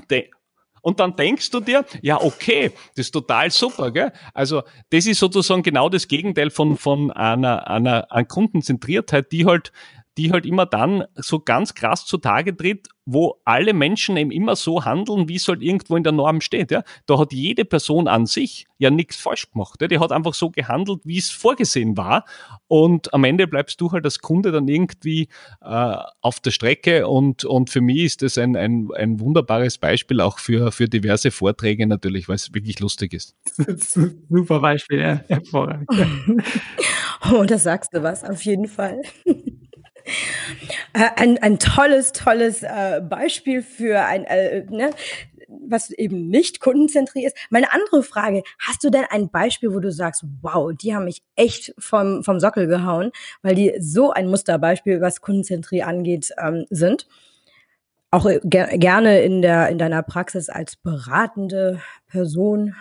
und 0.82 1.00
dann 1.00 1.16
denkst 1.16 1.52
du 1.52 1.60
dir, 1.60 1.86
ja, 2.02 2.20
okay, 2.20 2.72
das 2.96 3.08
ist 3.08 3.12
total 3.12 3.52
super, 3.52 3.92
gell? 3.92 4.12
Also, 4.34 4.64
das 4.90 5.06
ist 5.06 5.20
sozusagen 5.20 5.64
genau 5.64 5.90
das 5.90 6.08
Gegenteil 6.08 6.50
von, 6.50 6.78
von 6.78 7.12
einer, 7.12 7.68
einer, 7.68 8.12
einer 8.12 8.26
Kundenzentriertheit, 8.26 9.32
die 9.32 9.46
halt, 9.46 9.72
die 10.22 10.32
halt 10.32 10.46
immer 10.46 10.68
dann 10.68 11.06
so 11.16 11.40
ganz 11.40 11.74
krass 11.74 12.06
zutage 12.06 12.56
tritt, 12.56 12.90
wo 13.06 13.42
alle 13.44 13.74
Menschen 13.74 14.16
eben 14.18 14.30
immer 14.30 14.56
so 14.56 14.86
handeln, 14.86 15.28
wie 15.28 15.38
es 15.38 15.48
halt 15.48 15.64
irgendwo 15.64 15.96
in 15.96 16.04
der 16.04 16.12
Norm 16.12 16.42
steht. 16.42 16.70
Ja? 16.70 16.84
Da 17.08 17.18
hat 17.18 17.34
jede 17.34 17.66
Person 17.66 18.08
an 18.08 18.28
sich 18.28 18.68
ja 18.78 18.92
nichts 18.92 19.16
falsch 19.16 19.50
gemacht. 19.52 19.82
Ja? 19.82 19.88
Die 19.88 19.98
hat 19.98 20.12
einfach 20.12 20.36
so 20.36 20.52
gehandelt, 20.52 21.02
wie 21.06 21.18
es 21.18 21.32
vorgesehen 21.32 21.98
war. 21.98 22.26
Und 22.68 23.12
am 23.16 23.24
Ende 23.24 23.48
bleibst 23.48 23.82
du 23.82 23.92
halt 23.92 24.06
als 24.06 24.20
Kunde 24.20 24.52
dann 24.52 24.68
irgendwie 24.68 25.28
äh, 25.62 25.98
auf 26.22 26.40
der 26.40 26.52
Strecke. 26.52 27.08
Und, 27.08 27.46
und 27.46 27.72
für 27.72 27.82
mich 27.82 28.04
ist 28.04 28.22
das 28.22 28.38
ein, 28.38 28.56
ein, 28.56 28.90
ein 28.96 29.20
wunderbares 29.20 29.80
Beispiel 29.80 30.22
auch 30.22 30.38
für, 30.38 30.72
für 30.72 30.88
diverse 30.88 31.32
Vorträge 31.32 31.88
natürlich, 31.88 32.30
weil 32.30 32.36
es 32.36 32.54
wirklich 32.54 32.80
lustig 32.80 33.16
ist. 33.16 33.36
Super 34.30 34.60
Beispiel, 34.60 35.00
ja. 35.00 35.22
hervorragend. 35.28 35.90
oh, 37.32 37.44
da 37.44 37.58
sagst 37.58 37.92
du 37.96 38.04
was, 38.04 38.24
auf 38.24 38.46
jeden 38.46 38.68
Fall. 38.68 39.02
Äh, 40.94 41.10
ein, 41.16 41.38
ein 41.38 41.58
tolles, 41.60 42.12
tolles 42.12 42.64
äh, 42.64 43.02
Beispiel 43.02 43.62
für 43.62 44.02
ein, 44.02 44.26
äh, 44.26 44.66
ne? 44.70 44.92
was 45.48 45.92
eben 45.92 46.30
nicht 46.30 46.60
kundenzentriert 46.60 47.34
ist. 47.34 47.38
Meine 47.50 47.72
andere 47.74 48.04
Frage, 48.04 48.44
hast 48.60 48.84
du 48.84 48.90
denn 48.90 49.06
ein 49.10 49.30
Beispiel, 49.30 49.74
wo 49.74 49.80
du 49.80 49.92
sagst, 49.92 50.24
wow, 50.42 50.72
die 50.74 50.96
haben 50.96 51.06
mich 51.06 51.22
echt 51.36 51.74
vom, 51.78 52.24
vom 52.24 52.40
Sockel 52.40 52.68
gehauen, 52.68 53.12
weil 53.42 53.56
die 53.56 53.74
so 53.80 54.12
ein 54.12 54.28
Musterbeispiel, 54.28 55.02
was 55.02 55.22
Kundenzentrie 55.22 55.84
angeht, 55.84 56.32
ähm, 56.38 56.66
sind? 56.70 57.08
Auch 58.12 58.30
ger 58.44 58.68
gerne 58.78 59.22
in, 59.22 59.42
der, 59.42 59.70
in 59.70 59.78
deiner 59.78 60.04
Praxis 60.04 60.50
als 60.50 60.76
beratende 60.76 61.82
Person. 62.08 62.76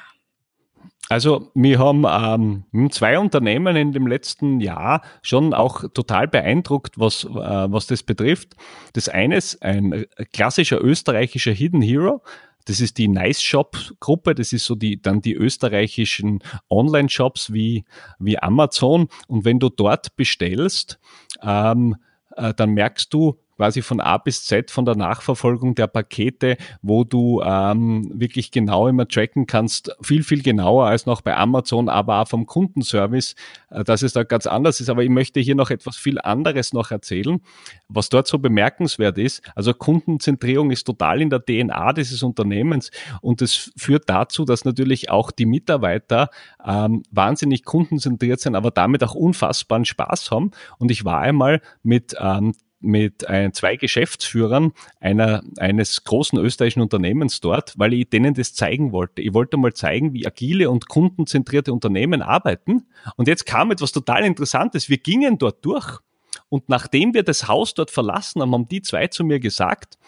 Also 1.10 1.50
wir 1.54 1.80
haben 1.80 2.06
ähm, 2.08 2.90
zwei 2.92 3.18
Unternehmen 3.18 3.74
in 3.74 3.90
dem 3.90 4.06
letzten 4.06 4.60
Jahr 4.60 5.02
schon 5.22 5.54
auch 5.54 5.82
total 5.92 6.28
beeindruckt, 6.28 7.00
was, 7.00 7.24
äh, 7.24 7.28
was 7.28 7.88
das 7.88 8.04
betrifft. 8.04 8.54
Das 8.92 9.08
eine 9.08 9.36
ist 9.36 9.60
ein 9.60 10.06
klassischer 10.32 10.80
österreichischer 10.80 11.50
Hidden 11.50 11.82
Hero. 11.82 12.22
Das 12.66 12.80
ist 12.80 12.96
die 12.96 13.08
Nice 13.08 13.42
Shop 13.42 13.76
Gruppe. 13.98 14.36
Das 14.36 14.52
ist 14.52 14.64
so 14.64 14.76
die, 14.76 15.02
dann 15.02 15.20
die 15.20 15.34
österreichischen 15.34 16.44
Online-Shops 16.70 17.52
wie, 17.52 17.84
wie 18.20 18.38
Amazon. 18.38 19.08
Und 19.26 19.44
wenn 19.44 19.58
du 19.58 19.68
dort 19.68 20.14
bestellst, 20.14 21.00
ähm, 21.42 21.96
äh, 22.36 22.54
dann 22.54 22.70
merkst 22.70 23.12
du, 23.12 23.36
quasi 23.60 23.82
von 23.82 24.00
A 24.00 24.16
bis 24.16 24.46
Z 24.46 24.70
von 24.70 24.86
der 24.86 24.96
Nachverfolgung 24.96 25.74
der 25.74 25.86
Pakete, 25.86 26.56
wo 26.80 27.04
du 27.04 27.42
ähm, 27.44 28.10
wirklich 28.14 28.52
genau 28.52 28.88
immer 28.88 29.06
tracken 29.06 29.46
kannst, 29.46 29.94
viel, 30.00 30.22
viel 30.22 30.42
genauer 30.42 30.86
als 30.86 31.04
noch 31.04 31.20
bei 31.20 31.36
Amazon, 31.36 31.90
aber 31.90 32.20
auch 32.22 32.28
vom 32.28 32.46
Kundenservice, 32.46 33.34
äh, 33.68 33.84
dass 33.84 34.00
es 34.00 34.14
da 34.14 34.22
ganz 34.22 34.46
anders 34.46 34.80
ist. 34.80 34.88
Aber 34.88 35.02
ich 35.02 35.10
möchte 35.10 35.40
hier 35.40 35.56
noch 35.56 35.68
etwas 35.68 35.98
viel 35.98 36.18
anderes 36.18 36.72
noch 36.72 36.90
erzählen, 36.90 37.42
was 37.86 38.08
dort 38.08 38.28
so 38.28 38.38
bemerkenswert 38.38 39.18
ist. 39.18 39.42
Also 39.54 39.74
Kundenzentrierung 39.74 40.70
ist 40.70 40.84
total 40.84 41.20
in 41.20 41.28
der 41.28 41.44
DNA 41.44 41.92
dieses 41.92 42.22
Unternehmens 42.22 42.90
und 43.20 43.42
es 43.42 43.72
führt 43.76 44.08
dazu, 44.08 44.46
dass 44.46 44.64
natürlich 44.64 45.10
auch 45.10 45.30
die 45.30 45.44
Mitarbeiter 45.44 46.30
ähm, 46.66 47.02
wahnsinnig 47.10 47.66
kundenzentriert 47.66 48.40
sind, 48.40 48.54
aber 48.54 48.70
damit 48.70 49.04
auch 49.04 49.14
unfassbaren 49.14 49.84
Spaß 49.84 50.30
haben. 50.30 50.50
Und 50.78 50.90
ich 50.90 51.04
war 51.04 51.20
einmal 51.20 51.60
mit 51.82 52.14
ähm, 52.18 52.54
mit 52.80 53.28
ein, 53.28 53.52
zwei 53.52 53.76
Geschäftsführern 53.76 54.72
einer, 55.00 55.42
eines 55.58 56.04
großen 56.04 56.38
österreichischen 56.38 56.80
Unternehmens 56.80 57.40
dort, 57.40 57.74
weil 57.78 57.92
ich 57.92 58.08
denen 58.08 58.34
das 58.34 58.54
zeigen 58.54 58.92
wollte. 58.92 59.22
Ich 59.22 59.34
wollte 59.34 59.56
mal 59.56 59.72
zeigen, 59.74 60.14
wie 60.14 60.26
agile 60.26 60.70
und 60.70 60.88
kundenzentrierte 60.88 61.72
Unternehmen 61.72 62.22
arbeiten. 62.22 62.86
Und 63.16 63.28
jetzt 63.28 63.46
kam 63.46 63.70
etwas 63.70 63.92
total 63.92 64.24
Interessantes. 64.24 64.88
Wir 64.88 64.98
gingen 64.98 65.38
dort 65.38 65.64
durch 65.64 66.00
und 66.48 66.68
nachdem 66.68 67.14
wir 67.14 67.22
das 67.22 67.48
Haus 67.48 67.74
dort 67.74 67.90
verlassen 67.90 68.42
haben, 68.42 68.52
haben 68.52 68.68
die 68.68 68.82
zwei 68.82 69.06
zu 69.06 69.24
mir 69.24 69.40
gesagt, 69.40 69.98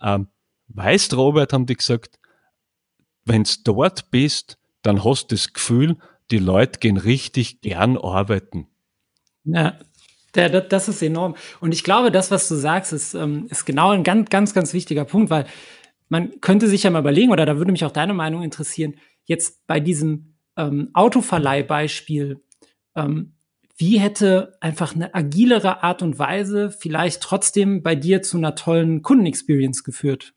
ähm, 0.00 0.28
weißt 0.68 1.16
Robert, 1.16 1.52
haben 1.52 1.66
die 1.66 1.76
gesagt, 1.76 2.18
wenn's 3.24 3.62
dort 3.62 4.10
bist, 4.10 4.58
dann 4.82 5.04
hast 5.04 5.28
du 5.30 5.34
das 5.34 5.52
Gefühl, 5.52 5.96
die 6.30 6.38
Leute 6.38 6.78
gehen 6.78 6.96
richtig 6.96 7.60
gern 7.60 7.96
arbeiten. 7.96 8.68
Ja, 9.44 9.78
der, 10.34 10.60
das 10.60 10.88
ist 10.88 11.02
enorm. 11.02 11.34
Und 11.60 11.72
ich 11.72 11.84
glaube, 11.84 12.10
das, 12.10 12.30
was 12.30 12.48
du 12.48 12.54
sagst, 12.54 12.92
ist, 12.92 13.14
ähm, 13.14 13.46
ist 13.50 13.64
genau 13.64 13.90
ein 13.90 14.04
ganz, 14.04 14.30
ganz, 14.30 14.54
ganz 14.54 14.72
wichtiger 14.72 15.04
Punkt, 15.04 15.30
weil 15.30 15.46
man 16.08 16.40
könnte 16.40 16.68
sich 16.68 16.82
ja 16.82 16.90
mal 16.90 17.00
überlegen, 17.00 17.30
oder 17.30 17.46
da 17.46 17.56
würde 17.56 17.72
mich 17.72 17.84
auch 17.84 17.92
deine 17.92 18.14
Meinung 18.14 18.42
interessieren, 18.42 18.94
jetzt 19.24 19.66
bei 19.66 19.80
diesem 19.80 20.34
ähm, 20.56 20.90
Autoverleihbeispiel, 20.92 22.40
ähm, 22.96 23.34
wie 23.76 23.98
hätte 23.98 24.58
einfach 24.60 24.94
eine 24.94 25.14
agilere 25.14 25.82
Art 25.82 26.02
und 26.02 26.18
Weise 26.18 26.70
vielleicht 26.70 27.22
trotzdem 27.22 27.82
bei 27.82 27.94
dir 27.94 28.22
zu 28.22 28.36
einer 28.36 28.54
tollen 28.54 29.02
Kundenexperience 29.02 29.84
geführt? 29.84 30.34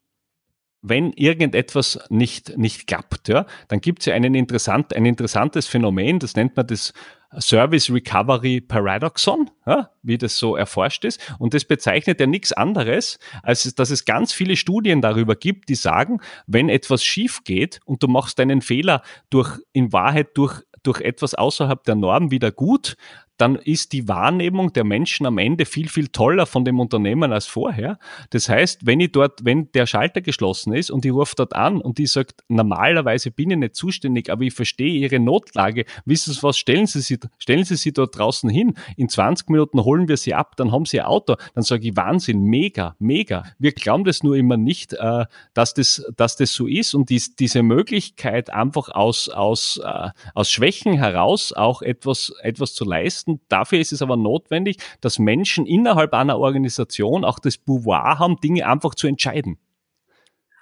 wenn 0.84 1.14
irgendetwas 1.14 1.98
nicht, 2.10 2.58
nicht 2.58 2.88
klappt, 2.88 3.30
ja, 3.30 3.46
dann 3.70 3.80
gibt 3.80 4.02
es 4.02 4.06
ja 4.06 4.14
einen 4.14 4.36
interessant, 4.36 4.94
ein 4.94 5.06
interessantes 5.06 5.66
Phänomen, 5.66 6.20
das 6.20 6.36
nennt 6.36 6.58
man 6.58 6.68
das 6.68 6.94
Service 7.40 7.90
Recovery 7.90 8.62
Paradoxon, 8.62 9.50
ja, 9.66 9.90
wie 10.02 10.18
das 10.18 10.38
so 10.38 10.56
erforscht 10.56 11.06
ist. 11.06 11.20
Und 11.40 11.54
das 11.54 11.66
bezeichnet 11.66 12.20
ja 12.20 12.28
nichts 12.28 12.54
anderes, 12.54 13.20
als 13.42 13.74
dass 13.76 13.90
es 13.90 14.06
ganz 14.06 14.34
viele 14.34 14.56
Studien 14.56 15.02
darüber 15.02 15.36
gibt, 15.36 15.70
die 15.70 15.76
sagen, 15.76 16.20
wenn 16.48 16.70
etwas 16.70 17.04
schief 17.04 17.44
geht 17.44 17.80
und 17.86 18.04
du 18.04 18.08
machst 18.08 18.40
deinen 18.40 18.62
Fehler 18.62 19.02
durch, 19.30 19.60
in 19.72 19.94
Wahrheit 19.94 20.30
durch 20.36 20.62
durch 20.84 21.00
etwas 21.00 21.34
außerhalb 21.34 21.84
der 21.86 21.96
Norm 21.96 22.30
wieder 22.30 22.52
gut, 22.52 22.98
dann 23.38 23.56
ist 23.56 23.94
die 23.94 24.08
Wahrnehmung 24.08 24.74
der 24.74 24.84
Menschen 24.84 25.26
am 25.26 25.38
Ende 25.38 25.66
viel, 25.66 25.90
viel 25.90 26.08
toller 26.10 26.46
von 26.46 26.66
dem 26.66 26.80
Unternehmen 26.80 27.34
als 27.34 27.48
vorher. 27.48 27.98
Das 28.30 28.48
heißt, 28.48 28.86
wenn 28.86 29.00
ich 29.00 29.12
dort, 29.12 29.44
wenn 29.44 29.72
der 29.72 29.86
Schalter 29.86 30.22
geschlossen 30.22 30.74
ist 30.74 30.92
und 30.92 31.06
ich 31.06 31.12
rufe 31.12 31.34
dort 31.36 31.56
an 31.56 31.82
und 31.82 31.98
die 31.98 32.06
sagt, 32.06 32.44
normalerweise 32.48 33.32
bin 33.32 33.52
ich 33.52 33.58
nicht 33.58 33.76
zuständig, 33.76 34.30
aber 34.30 34.44
ich 34.44 34.54
verstehe 34.54 34.94
Ihre 34.94 35.20
Notlage, 35.20 35.86
wissen 36.06 36.34
Sie 36.34 36.44
was, 36.44 36.58
stellen 36.58 36.86
Sie 36.86 37.02
sie, 37.02 37.20
stellen 37.38 37.64
Sie 37.64 37.76
sie 37.76 37.92
dort 37.92 38.18
draußen 38.18 38.50
hin, 38.50 38.76
in 38.98 39.10
20 39.10 39.50
Minuten 39.50 39.84
holen 39.84 40.08
wir 40.08 40.18
Sie 40.18 40.34
ab, 40.34 40.56
dann 40.58 40.72
haben 40.72 40.86
Sie 40.86 41.00
ein 41.00 41.08
Auto, 41.08 41.36
dann 41.56 41.64
sage 41.64 41.88
ich, 41.88 41.96
Wahnsinn, 41.96 42.44
mega, 42.44 42.96
mega. 43.00 43.44
Wir 43.58 43.72
glauben 43.72 44.04
das 44.04 44.24
nur 44.24 44.36
immer 44.36 44.58
nicht, 44.58 44.94
äh, 44.94 45.26
dass 45.54 45.74
das, 45.74 46.06
dass 46.16 46.36
das 46.36 46.54
so 46.54 46.68
ist 46.68 46.94
und 46.94 47.10
dies, 47.10 47.36
diese 47.36 47.64
Möglichkeit 47.64 48.52
einfach 48.52 48.90
aus, 48.90 49.30
aus, 49.30 49.80
äh, 49.84 50.10
aus 50.34 50.52
Schwächen 50.52 50.94
heraus 50.94 51.52
auch 51.54 51.82
etwas, 51.82 52.34
etwas 52.42 52.74
zu 52.74 52.86
leisten, 52.86 53.23
leisten. 53.24 53.42
Dafür 53.50 53.80
ist 53.80 53.92
es 53.92 54.02
aber 54.02 54.18
notwendig, 54.18 54.78
dass 55.02 55.20
Menschen 55.20 55.66
innerhalb 55.66 56.14
einer 56.14 56.38
Organisation 56.38 57.24
auch 57.26 57.40
das 57.40 57.58
Pouvoir 57.58 58.20
haben, 58.20 58.38
Dinge 58.42 58.68
einfach 58.68 58.96
zu 58.96 59.08
entscheiden. 59.08 59.58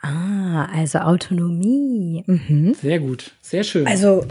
Ah, 0.01 0.65
also 0.73 0.99
Autonomie. 0.99 2.23
Mhm. 2.25 2.73
Sehr 2.73 2.99
gut, 2.99 3.35
sehr 3.41 3.63
schön. 3.63 3.85
Also 3.85 4.25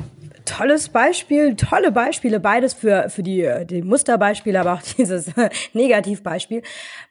tolles 0.45 0.89
Beispiel, 0.89 1.55
tolle 1.55 1.93
Beispiele, 1.93 2.41
beides 2.41 2.75
für, 2.75 3.09
für 3.09 3.23
die, 3.23 3.49
die 3.69 3.83
Musterbeispiele, 3.83 4.59
aber 4.59 4.75
auch 4.75 4.83
dieses 4.99 5.31
Negativbeispiel. 5.73 6.63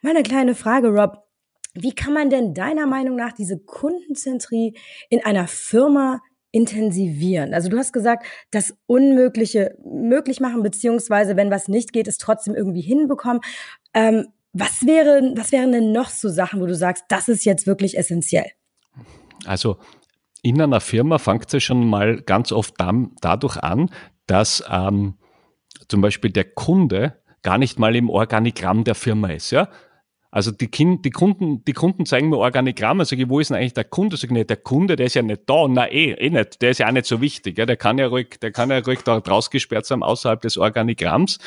Meine 0.02 0.22
kleine 0.22 0.54
Frage, 0.54 0.88
Rob. 0.88 1.24
Wie 1.72 1.94
kann 1.94 2.12
man 2.12 2.30
denn 2.30 2.52
deiner 2.52 2.86
Meinung 2.86 3.14
nach 3.14 3.30
diese 3.30 3.56
Kundenzentrie 3.56 4.76
in 5.08 5.24
einer 5.24 5.46
Firma 5.46 6.20
intensivieren? 6.52 7.54
Also 7.54 7.68
du 7.68 7.78
hast 7.78 7.92
gesagt, 7.92 8.26
das 8.50 8.74
Unmögliche 8.86 9.76
möglich 9.84 10.40
machen, 10.40 10.62
beziehungsweise 10.62 11.36
wenn 11.36 11.50
was 11.50 11.68
nicht 11.68 11.92
geht, 11.92 12.08
es 12.08 12.18
trotzdem 12.18 12.54
irgendwie 12.54 12.80
hinbekommen. 12.80 13.40
Ähm, 13.94 14.28
was, 14.52 14.84
wäre, 14.84 15.32
was 15.36 15.52
wären 15.52 15.72
denn 15.72 15.92
noch 15.92 16.08
so 16.08 16.28
Sachen, 16.28 16.60
wo 16.60 16.66
du 16.66 16.74
sagst, 16.74 17.04
das 17.08 17.28
ist 17.28 17.44
jetzt 17.44 17.66
wirklich 17.66 17.96
essentiell? 17.96 18.50
Also 19.46 19.78
in 20.42 20.60
einer 20.60 20.80
Firma 20.80 21.18
fängt 21.18 21.52
es 21.52 21.62
schon 21.62 21.86
mal 21.86 22.22
ganz 22.22 22.52
oft 22.52 22.74
dadurch 23.20 23.56
an, 23.58 23.90
dass 24.26 24.64
ähm, 24.68 25.14
zum 25.88 26.00
Beispiel 26.00 26.30
der 26.30 26.44
Kunde 26.44 27.20
gar 27.42 27.58
nicht 27.58 27.78
mal 27.78 27.94
im 27.96 28.10
Organigramm 28.10 28.84
der 28.84 28.94
Firma 28.94 29.28
ist. 29.28 29.50
Ja? 29.50 29.68
Also 30.32 30.52
die, 30.52 30.68
kind, 30.68 31.04
die, 31.04 31.10
Kunden, 31.10 31.64
die 31.64 31.72
Kunden 31.72 32.06
zeigen 32.06 32.28
mir 32.28 32.38
Organigramme, 32.38 33.04
sage 33.04 33.22
ich, 33.22 33.28
wo 33.28 33.40
ist 33.40 33.50
denn 33.50 33.56
eigentlich 33.56 33.74
der 33.74 33.84
Kunde? 33.84 34.16
Sag 34.16 34.30
ich, 34.30 34.30
nee, 34.30 34.44
der 34.44 34.58
Kunde, 34.58 34.94
der 34.94 35.06
ist 35.06 35.14
ja 35.14 35.22
nicht 35.22 35.42
da. 35.46 35.66
Na 35.68 35.90
eh, 35.90 36.12
eh 36.12 36.30
nicht. 36.30 36.62
Der 36.62 36.70
ist 36.70 36.78
ja 36.78 36.86
auch 36.86 36.92
nicht 36.92 37.06
so 37.06 37.20
wichtig. 37.20 37.58
Ja? 37.58 37.66
Der 37.66 37.76
kann 37.76 37.98
ja 37.98 38.06
ruhig, 38.06 38.38
der 38.40 38.52
kann 38.52 38.70
ja 38.70 38.78
ruhig 38.78 39.00
da 39.02 39.18
rausgesperrt 39.18 39.86
sein 39.86 40.02
außerhalb 40.02 40.40
des 40.40 40.56
Organigramms. 40.56 41.38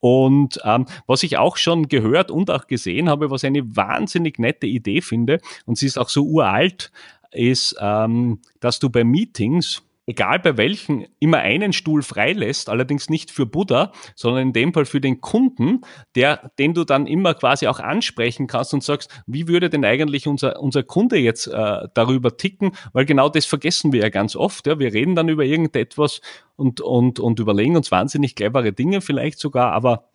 Und 0.00 0.60
ähm, 0.64 0.86
was 1.06 1.22
ich 1.22 1.38
auch 1.38 1.56
schon 1.56 1.88
gehört 1.88 2.30
und 2.30 2.50
auch 2.50 2.66
gesehen 2.66 3.08
habe, 3.08 3.30
was 3.30 3.44
eine 3.44 3.64
wahnsinnig 3.76 4.38
nette 4.38 4.66
Idee 4.66 5.00
finde, 5.00 5.40
und 5.64 5.76
sie 5.78 5.86
ist 5.86 5.98
auch 5.98 6.08
so 6.08 6.24
uralt, 6.24 6.92
ist, 7.32 7.76
ähm, 7.80 8.40
dass 8.60 8.78
du 8.78 8.90
bei 8.90 9.04
Meetings 9.04 9.82
egal 10.08 10.38
bei 10.38 10.56
welchen, 10.56 11.06
immer 11.20 11.38
einen 11.38 11.74
Stuhl 11.74 12.02
freilässt, 12.02 12.70
allerdings 12.70 13.10
nicht 13.10 13.30
für 13.30 13.44
Buddha, 13.44 13.92
sondern 14.16 14.48
in 14.48 14.52
dem 14.54 14.72
Fall 14.72 14.86
für 14.86 15.02
den 15.02 15.20
Kunden, 15.20 15.82
der, 16.14 16.50
den 16.58 16.72
du 16.72 16.84
dann 16.84 17.06
immer 17.06 17.34
quasi 17.34 17.66
auch 17.66 17.78
ansprechen 17.78 18.46
kannst 18.46 18.72
und 18.72 18.82
sagst, 18.82 19.22
wie 19.26 19.48
würde 19.48 19.68
denn 19.68 19.84
eigentlich 19.84 20.26
unser, 20.26 20.60
unser 20.60 20.82
Kunde 20.82 21.18
jetzt 21.18 21.46
äh, 21.48 21.88
darüber 21.92 22.38
ticken? 22.38 22.72
Weil 22.94 23.04
genau 23.04 23.28
das 23.28 23.44
vergessen 23.44 23.92
wir 23.92 24.00
ja 24.00 24.08
ganz 24.08 24.34
oft. 24.34 24.66
Ja? 24.66 24.78
Wir 24.78 24.94
reden 24.94 25.14
dann 25.14 25.28
über 25.28 25.44
irgendetwas 25.44 26.22
und, 26.56 26.80
und, 26.80 27.20
und 27.20 27.38
überlegen 27.38 27.76
uns 27.76 27.90
wahnsinnig 27.90 28.34
clevere 28.34 28.72
Dinge 28.72 29.02
vielleicht 29.02 29.38
sogar, 29.38 29.72
aber 29.72 30.08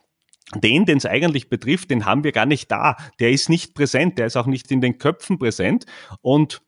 den, 0.56 0.86
den 0.86 0.98
es 0.98 1.06
eigentlich 1.06 1.50
betrifft, 1.50 1.92
den 1.92 2.06
haben 2.06 2.24
wir 2.24 2.32
gar 2.32 2.48
nicht 2.48 2.72
da. 2.72 2.98
Der 3.20 3.30
ist 3.30 3.48
nicht 3.48 3.76
präsent, 3.76 4.18
der 4.18 4.26
ist 4.26 4.38
auch 4.38 4.48
nicht 4.48 4.72
in 4.72 4.82
den 4.82 4.98
Köpfen 4.98 5.38
präsent 5.38 5.86
und 6.22 6.64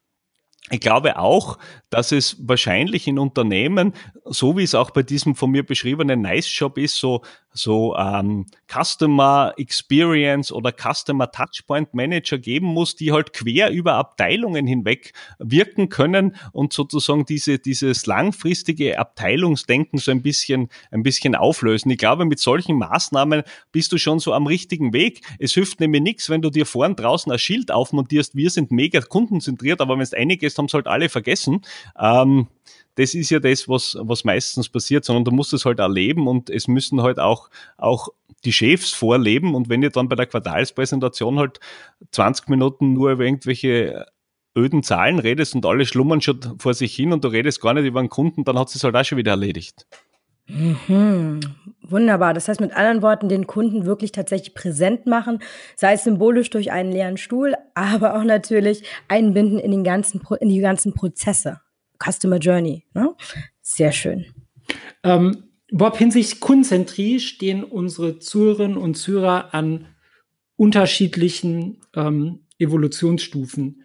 ich 0.71 0.79
glaube 0.79 1.19
auch, 1.19 1.57
dass 1.89 2.11
es 2.11 2.37
wahrscheinlich 2.39 3.07
in 3.07 3.19
Unternehmen, 3.19 3.93
so 4.25 4.57
wie 4.57 4.63
es 4.63 4.73
auch 4.73 4.91
bei 4.91 5.03
diesem 5.03 5.35
von 5.35 5.51
mir 5.51 5.63
beschriebenen 5.63 6.21
Nice-Job 6.21 6.77
ist, 6.77 6.95
so 6.95 7.21
so 7.55 7.95
ähm, 7.95 8.45
Customer 8.71 9.53
Experience 9.57 10.51
oder 10.51 10.71
Customer 10.71 11.31
Touchpoint 11.31 11.93
Manager 11.93 12.37
geben 12.37 12.67
muss, 12.67 12.95
die 12.95 13.11
halt 13.11 13.33
quer 13.33 13.71
über 13.71 13.93
Abteilungen 13.93 14.67
hinweg 14.67 15.13
wirken 15.39 15.89
können 15.89 16.35
und 16.51 16.73
sozusagen 16.73 17.25
diese, 17.25 17.57
dieses 17.57 18.05
langfristige 18.05 18.99
Abteilungsdenken 18.99 19.97
so 19.99 20.11
ein 20.11 20.21
bisschen, 20.21 20.69
ein 20.91 21.03
bisschen 21.03 21.35
auflösen. 21.35 21.89
Ich 21.91 21.97
glaube, 21.97 22.25
mit 22.25 22.39
solchen 22.39 22.77
Maßnahmen 22.77 23.43
bist 23.71 23.91
du 23.91 23.97
schon 23.97 24.19
so 24.19 24.33
am 24.33 24.47
richtigen 24.47 24.93
Weg. 24.93 25.21
Es 25.39 25.53
hilft 25.53 25.79
nämlich 25.79 26.01
nichts, 26.01 26.29
wenn 26.29 26.41
du 26.41 26.49
dir 26.49 26.65
vorn 26.65 26.95
draußen 26.95 27.31
ein 27.31 27.39
Schild 27.39 27.71
aufmontierst, 27.71 28.35
wir 28.35 28.49
sind 28.49 28.71
mega 28.71 28.99
kundenzentriert, 28.99 29.79
aber 29.81 29.95
wenn 29.95 30.01
es 30.01 30.13
einiges 30.13 30.57
haben 30.57 30.65
es 30.65 30.73
halt 30.73 30.87
alle 30.87 31.09
vergessen. 31.09 31.61
Ähm, 31.97 32.47
das 32.95 33.13
ist 33.13 33.29
ja 33.29 33.39
das, 33.39 33.67
was, 33.67 33.97
was 33.99 34.23
meistens 34.23 34.69
passiert, 34.69 35.05
sondern 35.05 35.25
du 35.25 35.31
musst 35.31 35.53
es 35.53 35.65
halt 35.65 35.79
erleben 35.79 36.27
und 36.27 36.49
es 36.49 36.67
müssen 36.67 37.01
halt 37.01 37.19
auch, 37.19 37.49
auch 37.77 38.09
die 38.43 38.53
Chefs 38.53 38.91
vorleben 38.91 39.55
und 39.55 39.69
wenn 39.69 39.83
ihr 39.83 39.89
dann 39.89 40.09
bei 40.09 40.15
der 40.15 40.27
Quartalspräsentation 40.27 41.39
halt 41.39 41.59
20 42.11 42.47
Minuten 42.47 42.93
nur 42.93 43.11
über 43.11 43.25
irgendwelche 43.25 44.05
öden 44.57 44.83
Zahlen 44.83 45.19
redest 45.19 45.55
und 45.55 45.65
alle 45.65 45.85
schlummern 45.85 46.21
schon 46.21 46.39
vor 46.59 46.73
sich 46.73 46.95
hin 46.95 47.11
und 47.11 47.23
du 47.23 47.27
redest 47.27 47.61
gar 47.61 47.73
nicht 47.73 47.85
über 47.85 47.99
einen 47.99 48.09
Kunden, 48.09 48.45
dann 48.45 48.57
hat 48.57 48.73
es 48.73 48.83
halt 48.83 48.95
auch 48.95 49.03
schon 49.03 49.17
wieder 49.17 49.31
erledigt. 49.31 49.85
Mhm. 50.47 51.39
Wunderbar. 51.81 52.33
Das 52.33 52.47
heißt 52.47 52.61
mit 52.61 52.75
anderen 52.75 53.01
Worten, 53.01 53.29
den 53.29 53.47
Kunden 53.47 53.85
wirklich 53.85 54.11
tatsächlich 54.11 54.53
präsent 54.53 55.05
machen, 55.05 55.39
sei 55.75 55.93
es 55.93 56.03
symbolisch 56.03 56.49
durch 56.49 56.71
einen 56.71 56.91
leeren 56.91 57.17
Stuhl, 57.17 57.55
aber 57.73 58.15
auch 58.15 58.23
natürlich 58.23 58.83
einbinden 59.07 59.59
in, 59.59 59.71
den 59.71 59.83
ganzen, 59.83 60.21
in 60.39 60.49
die 60.49 60.59
ganzen 60.59 60.93
Prozesse. 60.93 61.61
Customer 62.03 62.37
Journey. 62.37 62.85
Ne? 62.93 63.13
Sehr 63.61 63.91
schön. 63.91 64.25
Ähm, 65.03 65.45
Bob, 65.71 65.97
hinsichtlich 65.97 66.39
Kundenzentrie 66.39 67.19
stehen 67.19 67.63
unsere 67.63 68.19
Zuhörerinnen 68.19 68.77
und 68.77 68.95
Zuhörer 68.95 69.53
an 69.53 69.87
unterschiedlichen 70.55 71.81
ähm, 71.95 72.45
Evolutionsstufen. 72.59 73.83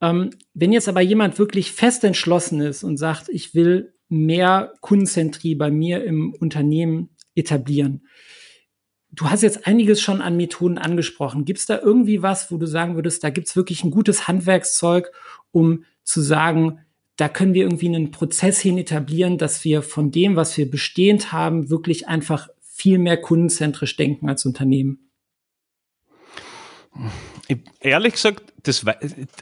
Ähm, 0.00 0.30
wenn 0.54 0.72
jetzt 0.72 0.88
aber 0.88 1.00
jemand 1.00 1.38
wirklich 1.38 1.72
fest 1.72 2.04
entschlossen 2.04 2.60
ist 2.60 2.84
und 2.84 2.96
sagt, 2.96 3.28
ich 3.28 3.54
will 3.54 3.94
mehr 4.08 4.72
Kundenzentrie 4.80 5.54
bei 5.54 5.70
mir 5.70 6.04
im 6.04 6.32
Unternehmen 6.34 7.10
etablieren. 7.34 8.06
Du 9.10 9.30
hast 9.30 9.42
jetzt 9.42 9.66
einiges 9.66 10.00
schon 10.00 10.20
an 10.20 10.36
Methoden 10.36 10.78
angesprochen. 10.78 11.44
Gibt 11.44 11.58
es 11.60 11.66
da 11.66 11.78
irgendwie 11.78 12.22
was, 12.22 12.50
wo 12.52 12.58
du 12.58 12.66
sagen 12.66 12.96
würdest, 12.96 13.24
da 13.24 13.30
gibt 13.30 13.48
es 13.48 13.56
wirklich 13.56 13.82
ein 13.82 13.90
gutes 13.90 14.28
Handwerkszeug, 14.28 15.10
um 15.52 15.84
zu 16.02 16.20
sagen, 16.20 16.80
da 17.16 17.28
können 17.28 17.54
wir 17.54 17.62
irgendwie 17.62 17.88
einen 17.88 18.10
Prozess 18.10 18.60
hin 18.60 18.78
etablieren, 18.78 19.38
dass 19.38 19.64
wir 19.64 19.82
von 19.82 20.10
dem, 20.10 20.36
was 20.36 20.56
wir 20.56 20.70
bestehend 20.70 21.32
haben, 21.32 21.70
wirklich 21.70 22.08
einfach 22.08 22.48
viel 22.60 22.98
mehr 22.98 23.16
kundenzentrisch 23.16 23.96
denken 23.96 24.28
als 24.28 24.44
Unternehmen? 24.44 25.06
ehrlich 27.80 28.14
gesagt, 28.14 28.52
das, 28.62 28.84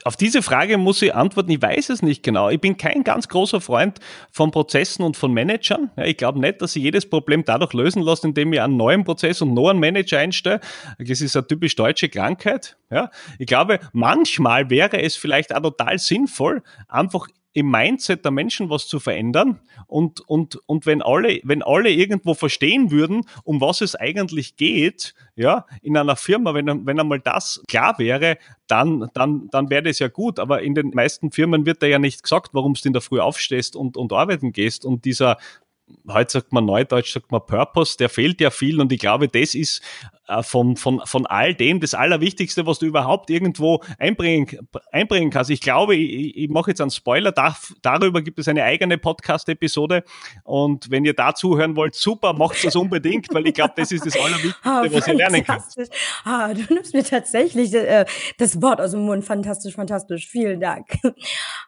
auf 0.03 0.15
diese 0.15 0.43
Frage 0.43 0.77
muss 0.77 1.01
ich 1.01 1.15
antworten, 1.15 1.49
ich 1.51 1.61
weiß 1.61 1.89
es 1.89 2.01
nicht 2.01 2.21
genau. 2.21 2.49
Ich 2.49 2.61
bin 2.61 2.77
kein 2.77 3.03
ganz 3.03 3.27
großer 3.27 3.59
Freund 3.59 3.99
von 4.31 4.51
Prozessen 4.51 5.03
und 5.03 5.17
von 5.17 5.33
Managern. 5.33 5.89
Ja, 5.97 6.03
ich 6.05 6.17
glaube 6.17 6.39
nicht, 6.39 6.61
dass 6.61 6.75
ich 6.75 6.83
jedes 6.83 7.09
Problem 7.09 7.43
dadurch 7.43 7.73
lösen 7.73 8.01
lasse, 8.01 8.27
indem 8.27 8.53
ich 8.53 8.61
einen 8.61 8.77
neuen 8.77 9.03
Prozess 9.03 9.41
und 9.41 9.53
noch 9.53 9.69
einen 9.69 9.79
Manager 9.79 10.19
einstelle. 10.19 10.59
Das 10.99 11.21
ist 11.21 11.35
eine 11.35 11.47
typisch 11.47 11.75
deutsche 11.75 12.09
Krankheit. 12.09 12.77
Ja, 12.91 13.09
ich 13.39 13.47
glaube, 13.47 13.79
manchmal 13.93 14.69
wäre 14.69 15.01
es 15.01 15.15
vielleicht 15.15 15.55
auch 15.55 15.61
total 15.61 15.97
sinnvoll, 15.97 16.61
einfach 16.87 17.27
im 17.55 17.71
Mindset 17.71 18.25
der 18.25 18.31
Menschen 18.31 18.69
was 18.69 18.85
zu 18.85 18.99
verändern 18.99 19.61
und, 19.87 20.19
und, 20.19 20.59
und 20.65 20.85
wenn 20.85 21.01
alle, 21.01 21.39
wenn 21.43 21.63
alle 21.63 21.89
irgendwo 21.89 22.33
verstehen 22.33 22.91
würden, 22.91 23.25
um 23.45 23.61
was 23.61 23.79
es 23.79 23.95
eigentlich 23.95 24.57
geht, 24.57 25.15
ja, 25.37 25.65
in 25.81 25.95
einer 25.95 26.17
Firma, 26.17 26.53
wenn, 26.53 26.85
wenn 26.85 26.99
einmal 26.99 27.21
das 27.21 27.63
klar 27.69 27.97
wäre, 27.97 28.37
dann, 28.67 29.09
dann, 29.13 29.47
dann 29.51 29.69
wäre 29.69 29.83
das 29.83 29.99
ja 29.99 30.09
gut. 30.09 30.37
Aber 30.37 30.63
in 30.63 30.75
den 30.75 30.89
meisten 30.89 31.31
Firmen 31.31 31.65
wird 31.65 31.81
da 31.81 31.87
ja 31.87 31.97
nicht 31.97 32.23
gesagt, 32.23 32.49
warum 32.51 32.73
du 32.73 32.81
in 32.83 32.93
der 32.93 33.01
Früh 33.01 33.21
aufstehst 33.21 33.77
und, 33.77 33.95
und 33.95 34.11
arbeiten 34.11 34.51
gehst. 34.51 34.83
Und 34.83 35.05
dieser, 35.05 35.37
heute 36.09 36.31
sagt 36.31 36.51
man 36.51 36.65
Neudeutsch, 36.65 37.13
sagt 37.13 37.31
man 37.31 37.45
Purpose, 37.45 37.95
der 37.97 38.09
fehlt 38.09 38.41
ja 38.41 38.49
viel 38.49 38.81
und 38.81 38.91
ich 38.91 38.99
glaube, 38.99 39.29
das 39.29 39.55
ist 39.55 39.81
von, 40.41 40.75
von, 40.75 41.01
von 41.05 41.25
all 41.25 41.53
dem 41.53 41.79
das 41.79 41.93
Allerwichtigste, 41.93 42.65
was 42.65 42.79
du 42.79 42.85
überhaupt 42.85 43.29
irgendwo 43.29 43.81
einbringen, 43.99 44.67
einbringen 44.91 45.29
kannst. 45.29 45.51
Ich 45.51 45.61
glaube, 45.61 45.95
ich, 45.95 46.35
ich 46.35 46.49
mache 46.49 46.71
jetzt 46.71 46.81
einen 46.81 46.91
Spoiler, 46.91 47.31
da, 47.31 47.55
darüber 47.81 48.21
gibt 48.21 48.39
es 48.39 48.47
eine 48.47 48.63
eigene 48.63 48.97
Podcast-Episode 48.97 50.03
und 50.43 50.89
wenn 50.89 51.05
ihr 51.05 51.13
da 51.13 51.35
zuhören 51.35 51.75
wollt, 51.75 51.95
super, 51.95 52.33
macht 52.33 52.63
das 52.63 52.75
unbedingt, 52.75 53.33
weil 53.33 53.47
ich 53.47 53.53
glaube, 53.53 53.73
das 53.75 53.91
ist 53.91 54.05
das 54.05 54.15
Allerwichtigste, 54.15 54.59
ah, 54.63 54.83
was 54.91 55.07
ihr 55.07 55.13
lernen 55.13 55.43
könnt. 55.45 55.63
Ah, 56.23 56.53
du 56.53 56.73
nimmst 56.73 56.93
mir 56.93 57.03
tatsächlich 57.03 57.73
äh, 57.73 58.05
das 58.37 58.61
Wort 58.61 58.81
aus 58.81 58.91
dem 58.91 59.01
Mund. 59.01 59.23
Fantastisch, 59.23 59.75
fantastisch. 59.75 60.27
Vielen 60.27 60.59
Dank. 60.59 60.87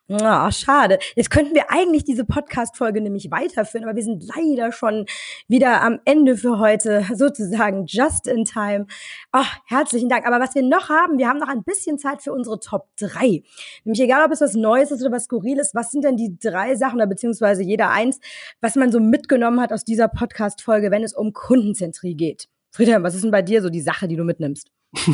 Ah, 0.09 0.49
schade. 0.53 0.99
Jetzt 1.15 1.29
könnten 1.29 1.53
wir 1.53 1.69
eigentlich 1.69 2.05
diese 2.05 2.23
Podcast-Folge 2.23 3.01
nämlich 3.01 3.29
weiterführen, 3.29 3.83
aber 3.83 3.97
wir 3.97 4.03
sind 4.03 4.23
leider 4.23 4.71
schon 4.71 5.05
wieder 5.49 5.81
am 5.81 5.99
Ende 6.05 6.37
für 6.37 6.59
heute, 6.59 7.05
sozusagen 7.13 7.85
just 7.87 8.25
in 8.25 8.45
time. 8.47 8.87
Oh, 9.33 9.45
herzlichen 9.65 10.09
Dank. 10.09 10.25
Aber 10.25 10.39
was 10.39 10.55
wir 10.55 10.63
noch 10.63 10.89
haben, 10.89 11.17
wir 11.17 11.27
haben 11.27 11.39
noch 11.39 11.47
ein 11.47 11.63
bisschen 11.63 11.99
Zeit 11.99 12.21
für 12.21 12.33
unsere 12.33 12.59
Top 12.59 12.87
3. 12.99 13.43
Nämlich 13.83 14.01
egal, 14.01 14.25
ob 14.25 14.31
es 14.31 14.41
was 14.41 14.53
Neues 14.53 14.91
ist 14.91 15.01
oder 15.01 15.11
was 15.11 15.25
Skurriles, 15.25 15.71
was 15.73 15.91
sind 15.91 16.03
denn 16.03 16.17
die 16.17 16.37
drei 16.39 16.75
Sachen 16.75 16.95
oder 16.95 17.07
beziehungsweise 17.07 17.63
jeder 17.63 17.89
eins, 17.89 18.19
was 18.61 18.75
man 18.75 18.91
so 18.91 18.99
mitgenommen 18.99 19.61
hat 19.61 19.73
aus 19.73 19.83
dieser 19.83 20.07
Podcast-Folge, 20.07 20.91
wenn 20.91 21.03
es 21.03 21.13
um 21.13 21.33
Kundenzentrie 21.33 22.15
geht? 22.15 22.47
Friedhelm, 22.71 23.03
was 23.03 23.15
ist 23.15 23.23
denn 23.23 23.31
bei 23.31 23.41
dir 23.41 23.61
so 23.61 23.69
die 23.69 23.81
Sache, 23.81 24.07
die 24.07 24.15
du 24.15 24.23
mitnimmst? 24.23 24.71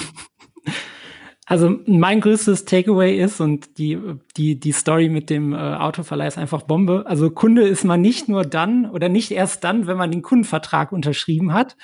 Also 1.45 1.77
mein 1.85 2.21
größtes 2.21 2.65
Takeaway 2.65 3.19
ist 3.19 3.41
und 3.41 3.77
die 3.77 3.99
die 4.37 4.59
die 4.59 4.71
Story 4.71 5.09
mit 5.09 5.29
dem 5.29 5.53
äh, 5.53 5.57
Autoverleih 5.57 6.27
ist 6.27 6.37
einfach 6.37 6.63
Bombe. 6.63 7.03
Also 7.05 7.29
Kunde 7.31 7.67
ist 7.67 7.83
man 7.83 7.99
nicht 7.99 8.29
nur 8.29 8.43
dann 8.43 8.89
oder 8.89 9.09
nicht 9.09 9.31
erst 9.31 9.63
dann, 9.63 9.85
wenn 9.85 9.97
man 9.97 10.09
den 10.09 10.21
Kundenvertrag 10.21 10.93
unterschrieben 10.93 11.53
hat, 11.53 11.75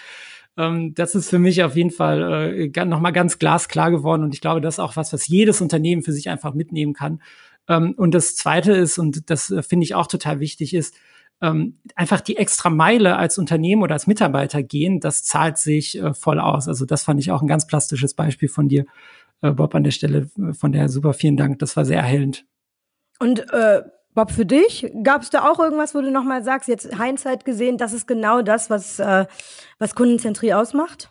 ähm, 0.59 0.93
das 0.93 1.15
ist 1.15 1.29
für 1.29 1.39
mich 1.39 1.63
auf 1.63 1.75
jeden 1.75 1.91
Fall 1.91 2.69
äh, 2.75 2.85
nochmal 2.85 3.13
ganz 3.13 3.39
glasklar 3.39 3.91
geworden 3.91 4.23
und 4.23 4.33
ich 4.33 4.41
glaube, 4.41 4.59
das 4.59 4.75
ist 4.75 4.79
auch 4.79 4.97
was, 4.97 5.13
was 5.13 5.27
jedes 5.27 5.61
Unternehmen 5.61 6.03
für 6.03 6.11
sich 6.11 6.29
einfach 6.29 6.53
mitnehmen 6.53 6.93
kann. 6.93 7.21
Ähm, 7.69 7.93
und 7.95 8.13
das 8.13 8.35
Zweite 8.35 8.73
ist, 8.73 8.97
und 8.99 9.29
das 9.29 9.49
äh, 9.51 9.63
finde 9.63 9.85
ich 9.85 9.95
auch 9.95 10.07
total 10.07 10.41
wichtig, 10.41 10.73
ist, 10.73 10.95
ähm, 11.41 11.77
einfach 11.95 12.19
die 12.19 12.35
extra 12.35 12.69
Meile 12.69 13.15
als 13.15 13.37
Unternehmen 13.37 13.81
oder 13.81 13.93
als 13.93 14.07
Mitarbeiter 14.07 14.61
gehen, 14.61 14.99
das 14.99 15.23
zahlt 15.23 15.57
sich 15.57 15.97
äh, 15.97 16.13
voll 16.13 16.41
aus. 16.41 16.67
Also 16.67 16.85
das 16.85 17.03
fand 17.03 17.21
ich 17.21 17.31
auch 17.31 17.41
ein 17.41 17.47
ganz 17.47 17.65
plastisches 17.65 18.13
Beispiel 18.13 18.49
von 18.49 18.67
dir, 18.67 18.85
äh, 19.41 19.51
Bob, 19.51 19.73
an 19.73 19.85
der 19.85 19.91
Stelle. 19.91 20.29
Äh, 20.37 20.53
von 20.53 20.73
der 20.73 20.89
super 20.89 21.13
vielen 21.13 21.37
Dank. 21.37 21.59
Das 21.59 21.77
war 21.77 21.85
sehr 21.85 21.99
erhellend. 21.99 22.45
Und 23.19 23.49
äh, 23.53 23.83
Bob, 24.19 24.31
für 24.31 24.45
dich 24.45 24.85
gab 25.01 25.21
es 25.21 25.29
da 25.29 25.49
auch 25.49 25.59
irgendwas, 25.59 25.95
wo 25.95 26.01
du 26.01 26.11
nochmal 26.11 26.43
sagst, 26.43 26.67
jetzt 26.67 26.93
Hindsight 27.01 27.45
gesehen, 27.45 27.77
das 27.77 27.93
ist 27.93 28.05
genau 28.05 28.41
das, 28.41 28.69
was, 28.69 28.99
äh, 28.99 29.25
was 29.77 29.95
Kundenzentrie 29.95 30.53
ausmacht? 30.53 31.09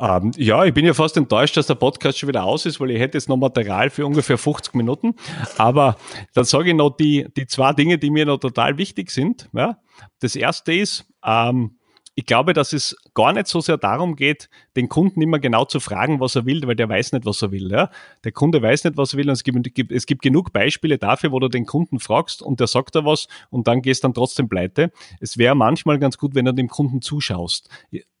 Ähm, 0.00 0.32
ja, 0.36 0.64
ich 0.64 0.74
bin 0.74 0.84
ja 0.84 0.94
fast 0.94 1.16
enttäuscht, 1.16 1.56
dass 1.56 1.68
der 1.68 1.76
Podcast 1.76 2.18
schon 2.18 2.28
wieder 2.28 2.42
aus 2.42 2.66
ist, 2.66 2.80
weil 2.80 2.90
ich 2.90 2.98
hätte 2.98 3.16
jetzt 3.16 3.28
noch 3.28 3.36
Material 3.36 3.88
für 3.90 4.04
ungefähr 4.04 4.36
50 4.36 4.74
Minuten. 4.74 5.14
Aber 5.58 5.96
dann 6.34 6.42
sage 6.42 6.70
ich 6.70 6.74
noch 6.74 6.96
die, 6.96 7.28
die 7.36 7.46
zwei 7.46 7.72
Dinge, 7.72 7.98
die 7.98 8.10
mir 8.10 8.26
noch 8.26 8.38
total 8.38 8.78
wichtig 8.78 9.12
sind. 9.12 9.48
Ja. 9.52 9.78
Das 10.18 10.34
erste 10.34 10.74
ist, 10.74 11.04
ähm, 11.24 11.78
ich 12.16 12.26
glaube, 12.26 12.52
dass 12.52 12.72
es 12.72 12.96
gar 13.14 13.32
nicht 13.32 13.46
so 13.46 13.60
sehr 13.60 13.76
darum 13.76 14.16
geht, 14.16 14.48
den 14.76 14.88
Kunden 14.88 15.20
immer 15.22 15.38
genau 15.38 15.64
zu 15.64 15.80
fragen, 15.80 16.20
was 16.20 16.36
er 16.36 16.46
will, 16.46 16.66
weil 16.66 16.76
der 16.76 16.88
weiß 16.88 17.12
nicht, 17.12 17.26
was 17.26 17.42
er 17.42 17.52
will. 17.52 17.70
Ja? 17.70 17.90
Der 18.24 18.32
Kunde 18.32 18.62
weiß 18.62 18.84
nicht, 18.84 18.96
was 18.96 19.14
er 19.14 19.18
will 19.18 19.28
und 19.28 19.34
es 19.34 19.44
gibt, 19.44 19.92
es 19.92 20.06
gibt 20.06 20.22
genug 20.22 20.52
Beispiele 20.52 20.98
dafür, 20.98 21.32
wo 21.32 21.40
du 21.40 21.48
den 21.48 21.66
Kunden 21.66 21.98
fragst 21.98 22.42
und 22.42 22.60
der 22.60 22.66
sagt 22.66 22.94
da 22.94 23.04
was 23.04 23.28
und 23.50 23.68
dann 23.68 23.82
gehst 23.82 24.04
dann 24.04 24.14
trotzdem 24.14 24.48
pleite. 24.48 24.92
Es 25.20 25.38
wäre 25.38 25.54
manchmal 25.54 25.98
ganz 25.98 26.18
gut, 26.18 26.34
wenn 26.34 26.44
du 26.44 26.54
dem 26.54 26.68
Kunden 26.68 27.02
zuschaust. 27.02 27.68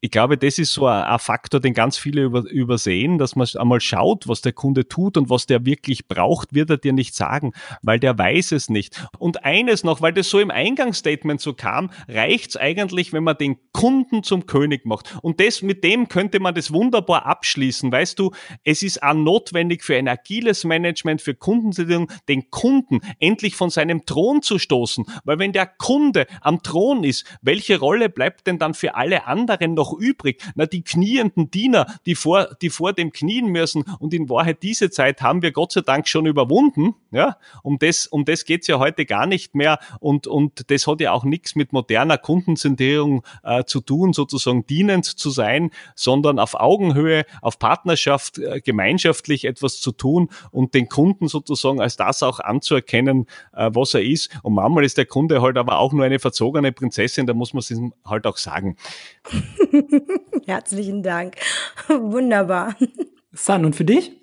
Ich 0.00 0.10
glaube, 0.12 0.38
das 0.38 0.58
ist 0.58 0.72
so 0.72 0.86
ein, 0.86 1.02
ein 1.02 1.18
Faktor, 1.18 1.60
den 1.60 1.74
ganz 1.74 1.98
viele 1.98 2.22
über, 2.22 2.48
übersehen, 2.48 3.18
dass 3.18 3.34
man 3.34 3.48
einmal 3.56 3.80
schaut, 3.80 4.28
was 4.28 4.42
der 4.42 4.52
Kunde 4.52 4.86
tut 4.86 5.16
und 5.16 5.28
was 5.28 5.46
der 5.46 5.66
wirklich 5.66 6.06
braucht, 6.06 6.54
wird 6.54 6.70
er 6.70 6.76
dir 6.76 6.92
nicht 6.92 7.14
sagen, 7.14 7.52
weil 7.82 7.98
der 7.98 8.16
weiß 8.16 8.52
es 8.52 8.68
nicht. 8.68 9.04
Und 9.18 9.44
eines 9.44 9.82
noch, 9.82 10.00
weil 10.00 10.12
das 10.12 10.30
so 10.30 10.38
im 10.38 10.50
Eingangsstatement 10.50 11.40
so 11.40 11.52
kam, 11.52 11.90
reicht's 12.06 12.56
eigentlich, 12.56 13.12
wenn 13.12 13.24
man 13.24 13.38
den 13.38 13.56
Kunden 13.72 14.22
zum 14.22 14.46
König 14.46 14.86
macht. 14.88 15.16
Und 15.22 15.40
das, 15.40 15.62
mit 15.62 15.84
dem 15.84 16.08
könnte 16.08 16.40
man 16.40 16.54
das 16.54 16.72
wunderbar 16.72 17.26
abschließen. 17.26 17.92
Weißt 17.92 18.18
du, 18.18 18.32
es 18.64 18.82
ist 18.82 19.02
auch 19.02 19.14
notwendig 19.14 19.84
für 19.84 19.96
ein 19.96 20.08
agiles 20.08 20.64
Management, 20.64 21.22
für 21.22 21.34
Kundensitzung, 21.34 22.10
den 22.28 22.50
Kunden 22.50 23.00
endlich 23.20 23.54
von 23.56 23.70
seinem 23.70 24.06
Thron 24.06 24.42
zu 24.42 24.58
stoßen. 24.58 25.04
Weil 25.24 25.38
wenn 25.38 25.52
der 25.52 25.66
Kunde 25.66 26.26
am 26.40 26.62
Thron 26.62 27.04
ist, 27.04 27.24
welche 27.42 27.78
Rolle 27.78 28.08
bleibt 28.08 28.46
denn 28.46 28.58
dann 28.58 28.74
für 28.74 28.94
alle 28.94 29.26
anderen 29.26 29.74
noch 29.74 29.92
übrig? 29.92 30.42
Na, 30.54 30.66
die 30.66 30.82
knienden 30.82 31.50
Diener, 31.50 31.86
die 32.06 32.14
vor, 32.14 32.48
die 32.62 32.70
vor 32.70 32.92
dem 32.92 33.12
knien 33.12 33.46
müssen. 33.46 33.84
Und 33.98 34.14
in 34.14 34.28
Wahrheit 34.28 34.62
diese 34.62 34.90
Zeit 34.90 35.22
haben 35.22 35.42
wir 35.42 35.52
Gott 35.52 35.72
sei 35.72 35.82
Dank 35.82 36.08
schon 36.08 36.26
überwunden. 36.26 36.94
Ja, 37.10 37.36
um 37.62 37.78
das, 37.78 38.06
um 38.06 38.24
das 38.24 38.44
geht's 38.44 38.66
ja 38.66 38.78
heute 38.78 39.06
gar 39.06 39.26
nicht 39.26 39.54
mehr. 39.54 39.78
Und, 40.00 40.26
und 40.26 40.70
das 40.70 40.86
hat 40.86 41.00
ja 41.00 41.12
auch 41.12 41.24
nichts 41.24 41.54
mit 41.54 41.72
moderner 41.72 42.18
Kundenzentrierung 42.18 43.24
äh, 43.42 43.64
zu 43.64 43.80
tun, 43.80 44.12
sozusagen 44.12 44.66
dienend 44.68 45.04
zu 45.04 45.30
sein, 45.30 45.70
sondern 45.94 46.38
auf 46.38 46.54
Augenhöhe, 46.54 47.24
auf 47.42 47.58
Partnerschaft, 47.58 48.38
äh, 48.38 48.60
gemeinschaftlich 48.60 49.44
etwas 49.44 49.80
zu 49.80 49.92
tun 49.92 50.30
und 50.50 50.74
den 50.74 50.88
Kunden 50.88 51.28
sozusagen 51.28 51.80
als 51.80 51.96
das 51.96 52.22
auch 52.22 52.40
anzuerkennen, 52.40 53.26
äh, 53.54 53.70
was 53.72 53.94
er 53.94 54.02
ist. 54.02 54.30
Und 54.42 54.54
manchmal 54.54 54.84
ist 54.84 54.98
der 54.98 55.06
Kunde 55.06 55.42
halt 55.42 55.56
aber 55.56 55.78
auch 55.78 55.92
nur 55.92 56.04
eine 56.04 56.18
verzogene 56.18 56.72
Prinzessin, 56.72 57.26
da 57.26 57.34
muss 57.34 57.52
man 57.52 57.60
es 57.60 57.70
ihm 57.70 57.92
halt 58.04 58.26
auch 58.26 58.36
sagen. 58.36 58.76
Herzlichen 60.46 61.02
Dank. 61.02 61.36
Wunderbar. 61.88 62.76
San, 63.32 63.64
und 63.64 63.76
für 63.76 63.84
dich? 63.84 64.17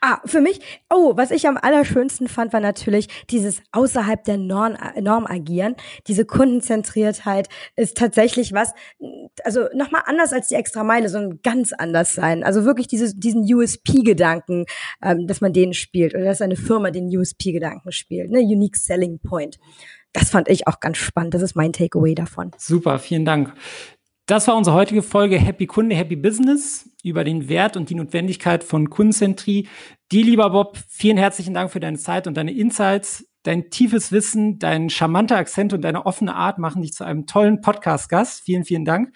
Ah, 0.00 0.20
für 0.24 0.40
mich, 0.40 0.60
oh, 0.90 1.16
was 1.16 1.30
ich 1.30 1.46
am 1.48 1.56
allerschönsten 1.56 2.28
fand, 2.28 2.52
war 2.52 2.60
natürlich 2.60 3.08
dieses 3.30 3.62
außerhalb 3.72 4.22
der 4.24 4.36
Norm, 4.36 4.76
Norm 5.00 5.26
agieren. 5.26 5.76
Diese 6.06 6.24
Kundenzentriertheit 6.24 7.48
ist 7.76 7.96
tatsächlich 7.96 8.52
was, 8.52 8.72
also 9.44 9.66
nochmal 9.74 10.02
anders 10.06 10.32
als 10.32 10.48
die 10.48 10.54
extra 10.54 10.84
Meile, 10.84 11.08
sondern 11.08 11.40
ganz 11.42 11.72
anders 11.72 12.14
sein. 12.14 12.44
Also 12.44 12.64
wirklich 12.64 12.88
dieses, 12.88 13.14
diesen 13.16 13.42
USP-Gedanken, 13.42 14.66
ähm, 15.02 15.26
dass 15.26 15.40
man 15.40 15.52
den 15.52 15.72
spielt 15.72 16.14
oder 16.14 16.24
dass 16.24 16.42
eine 16.42 16.56
Firma 16.56 16.90
den 16.90 17.06
USP-Gedanken 17.06 17.92
spielt, 17.92 18.30
ne? 18.30 18.40
Unique 18.40 18.76
Selling 18.76 19.18
Point. 19.20 19.58
Das 20.12 20.30
fand 20.30 20.48
ich 20.48 20.66
auch 20.66 20.80
ganz 20.80 20.98
spannend. 20.98 21.34
Das 21.34 21.42
ist 21.42 21.54
mein 21.54 21.72
Takeaway 21.72 22.14
davon. 22.14 22.50
Super, 22.58 22.98
vielen 22.98 23.24
Dank. 23.24 23.54
Das 24.30 24.46
war 24.46 24.56
unsere 24.56 24.76
heutige 24.76 25.02
Folge 25.02 25.40
Happy 25.40 25.66
Kunde, 25.66 25.96
Happy 25.96 26.14
Business 26.14 26.88
über 27.02 27.24
den 27.24 27.48
Wert 27.48 27.76
und 27.76 27.90
die 27.90 27.96
Notwendigkeit 27.96 28.62
von 28.62 28.88
Kundenzentrie. 28.88 29.66
Dir, 30.12 30.24
lieber 30.24 30.50
Bob, 30.50 30.78
vielen 30.86 31.16
herzlichen 31.16 31.52
Dank 31.52 31.72
für 31.72 31.80
deine 31.80 31.98
Zeit 31.98 32.28
und 32.28 32.36
deine 32.36 32.52
Insights. 32.52 33.26
Dein 33.42 33.70
tiefes 33.70 34.12
Wissen, 34.12 34.60
dein 34.60 34.88
charmanter 34.88 35.36
Akzent 35.36 35.72
und 35.72 35.82
deine 35.82 36.06
offene 36.06 36.36
Art 36.36 36.58
machen 36.58 36.82
dich 36.82 36.92
zu 36.92 37.02
einem 37.02 37.26
tollen 37.26 37.60
Podcast-Gast. 37.60 38.42
Vielen, 38.44 38.64
vielen 38.64 38.84
Dank. 38.84 39.12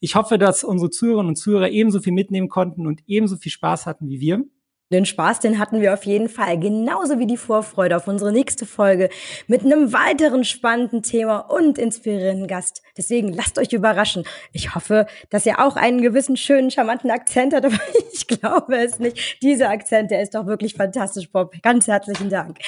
Ich 0.00 0.16
hoffe, 0.16 0.36
dass 0.36 0.64
unsere 0.64 0.90
Zuhörerinnen 0.90 1.30
und 1.30 1.36
Zuhörer 1.36 1.70
ebenso 1.70 2.00
viel 2.00 2.12
mitnehmen 2.12 2.50
konnten 2.50 2.86
und 2.86 3.00
ebenso 3.06 3.38
viel 3.38 3.52
Spaß 3.52 3.86
hatten 3.86 4.10
wie 4.10 4.20
wir. 4.20 4.44
Den 4.90 5.04
Spaß, 5.04 5.40
den 5.40 5.58
hatten 5.58 5.82
wir 5.82 5.92
auf 5.92 6.04
jeden 6.04 6.30
Fall, 6.30 6.58
genauso 6.58 7.18
wie 7.18 7.26
die 7.26 7.36
Vorfreude 7.36 7.94
auf 7.94 8.08
unsere 8.08 8.32
nächste 8.32 8.64
Folge 8.64 9.10
mit 9.46 9.62
einem 9.62 9.92
weiteren 9.92 10.44
spannenden 10.44 11.02
Thema 11.02 11.40
und 11.40 11.76
inspirierenden 11.76 12.46
Gast. 12.46 12.82
Deswegen 12.96 13.30
lasst 13.34 13.58
euch 13.58 13.70
überraschen. 13.74 14.24
Ich 14.52 14.74
hoffe, 14.74 15.06
dass 15.28 15.44
ihr 15.44 15.58
auch 15.58 15.76
einen 15.76 16.00
gewissen 16.00 16.38
schönen, 16.38 16.70
charmanten 16.70 17.10
Akzent 17.10 17.52
habt, 17.52 17.64
aber 17.66 17.78
ich 18.14 18.26
glaube 18.26 18.78
es 18.78 18.98
nicht. 18.98 19.42
Dieser 19.42 19.68
Akzent, 19.68 20.10
der 20.10 20.22
ist 20.22 20.34
doch 20.34 20.46
wirklich 20.46 20.72
fantastisch, 20.72 21.30
Bob. 21.30 21.54
Ganz 21.62 21.86
herzlichen 21.86 22.30
Dank. 22.30 22.58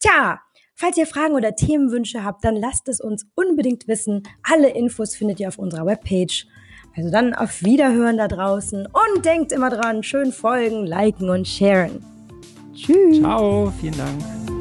Tja, 0.00 0.40
Falls 0.80 0.96
ihr 0.96 1.08
Fragen 1.08 1.34
oder 1.34 1.56
Themenwünsche 1.56 2.22
habt, 2.22 2.44
dann 2.44 2.54
lasst 2.54 2.86
es 2.86 3.00
uns 3.00 3.26
unbedingt 3.34 3.88
wissen. 3.88 4.22
Alle 4.44 4.68
Infos 4.68 5.16
findet 5.16 5.40
ihr 5.40 5.48
auf 5.48 5.58
unserer 5.58 5.84
Webpage 5.84 6.46
also 6.96 7.10
dann 7.10 7.34
auf 7.34 7.62
Wiederhören 7.62 8.16
da 8.16 8.28
draußen 8.28 8.86
und 8.86 9.24
denkt 9.24 9.52
immer 9.52 9.70
dran, 9.70 10.02
schön 10.02 10.32
folgen, 10.32 10.86
liken 10.86 11.30
und 11.30 11.46
sharen. 11.46 12.02
Tschüss. 12.74 13.18
Ciao, 13.18 13.72
vielen 13.80 13.96
Dank. 13.96 14.57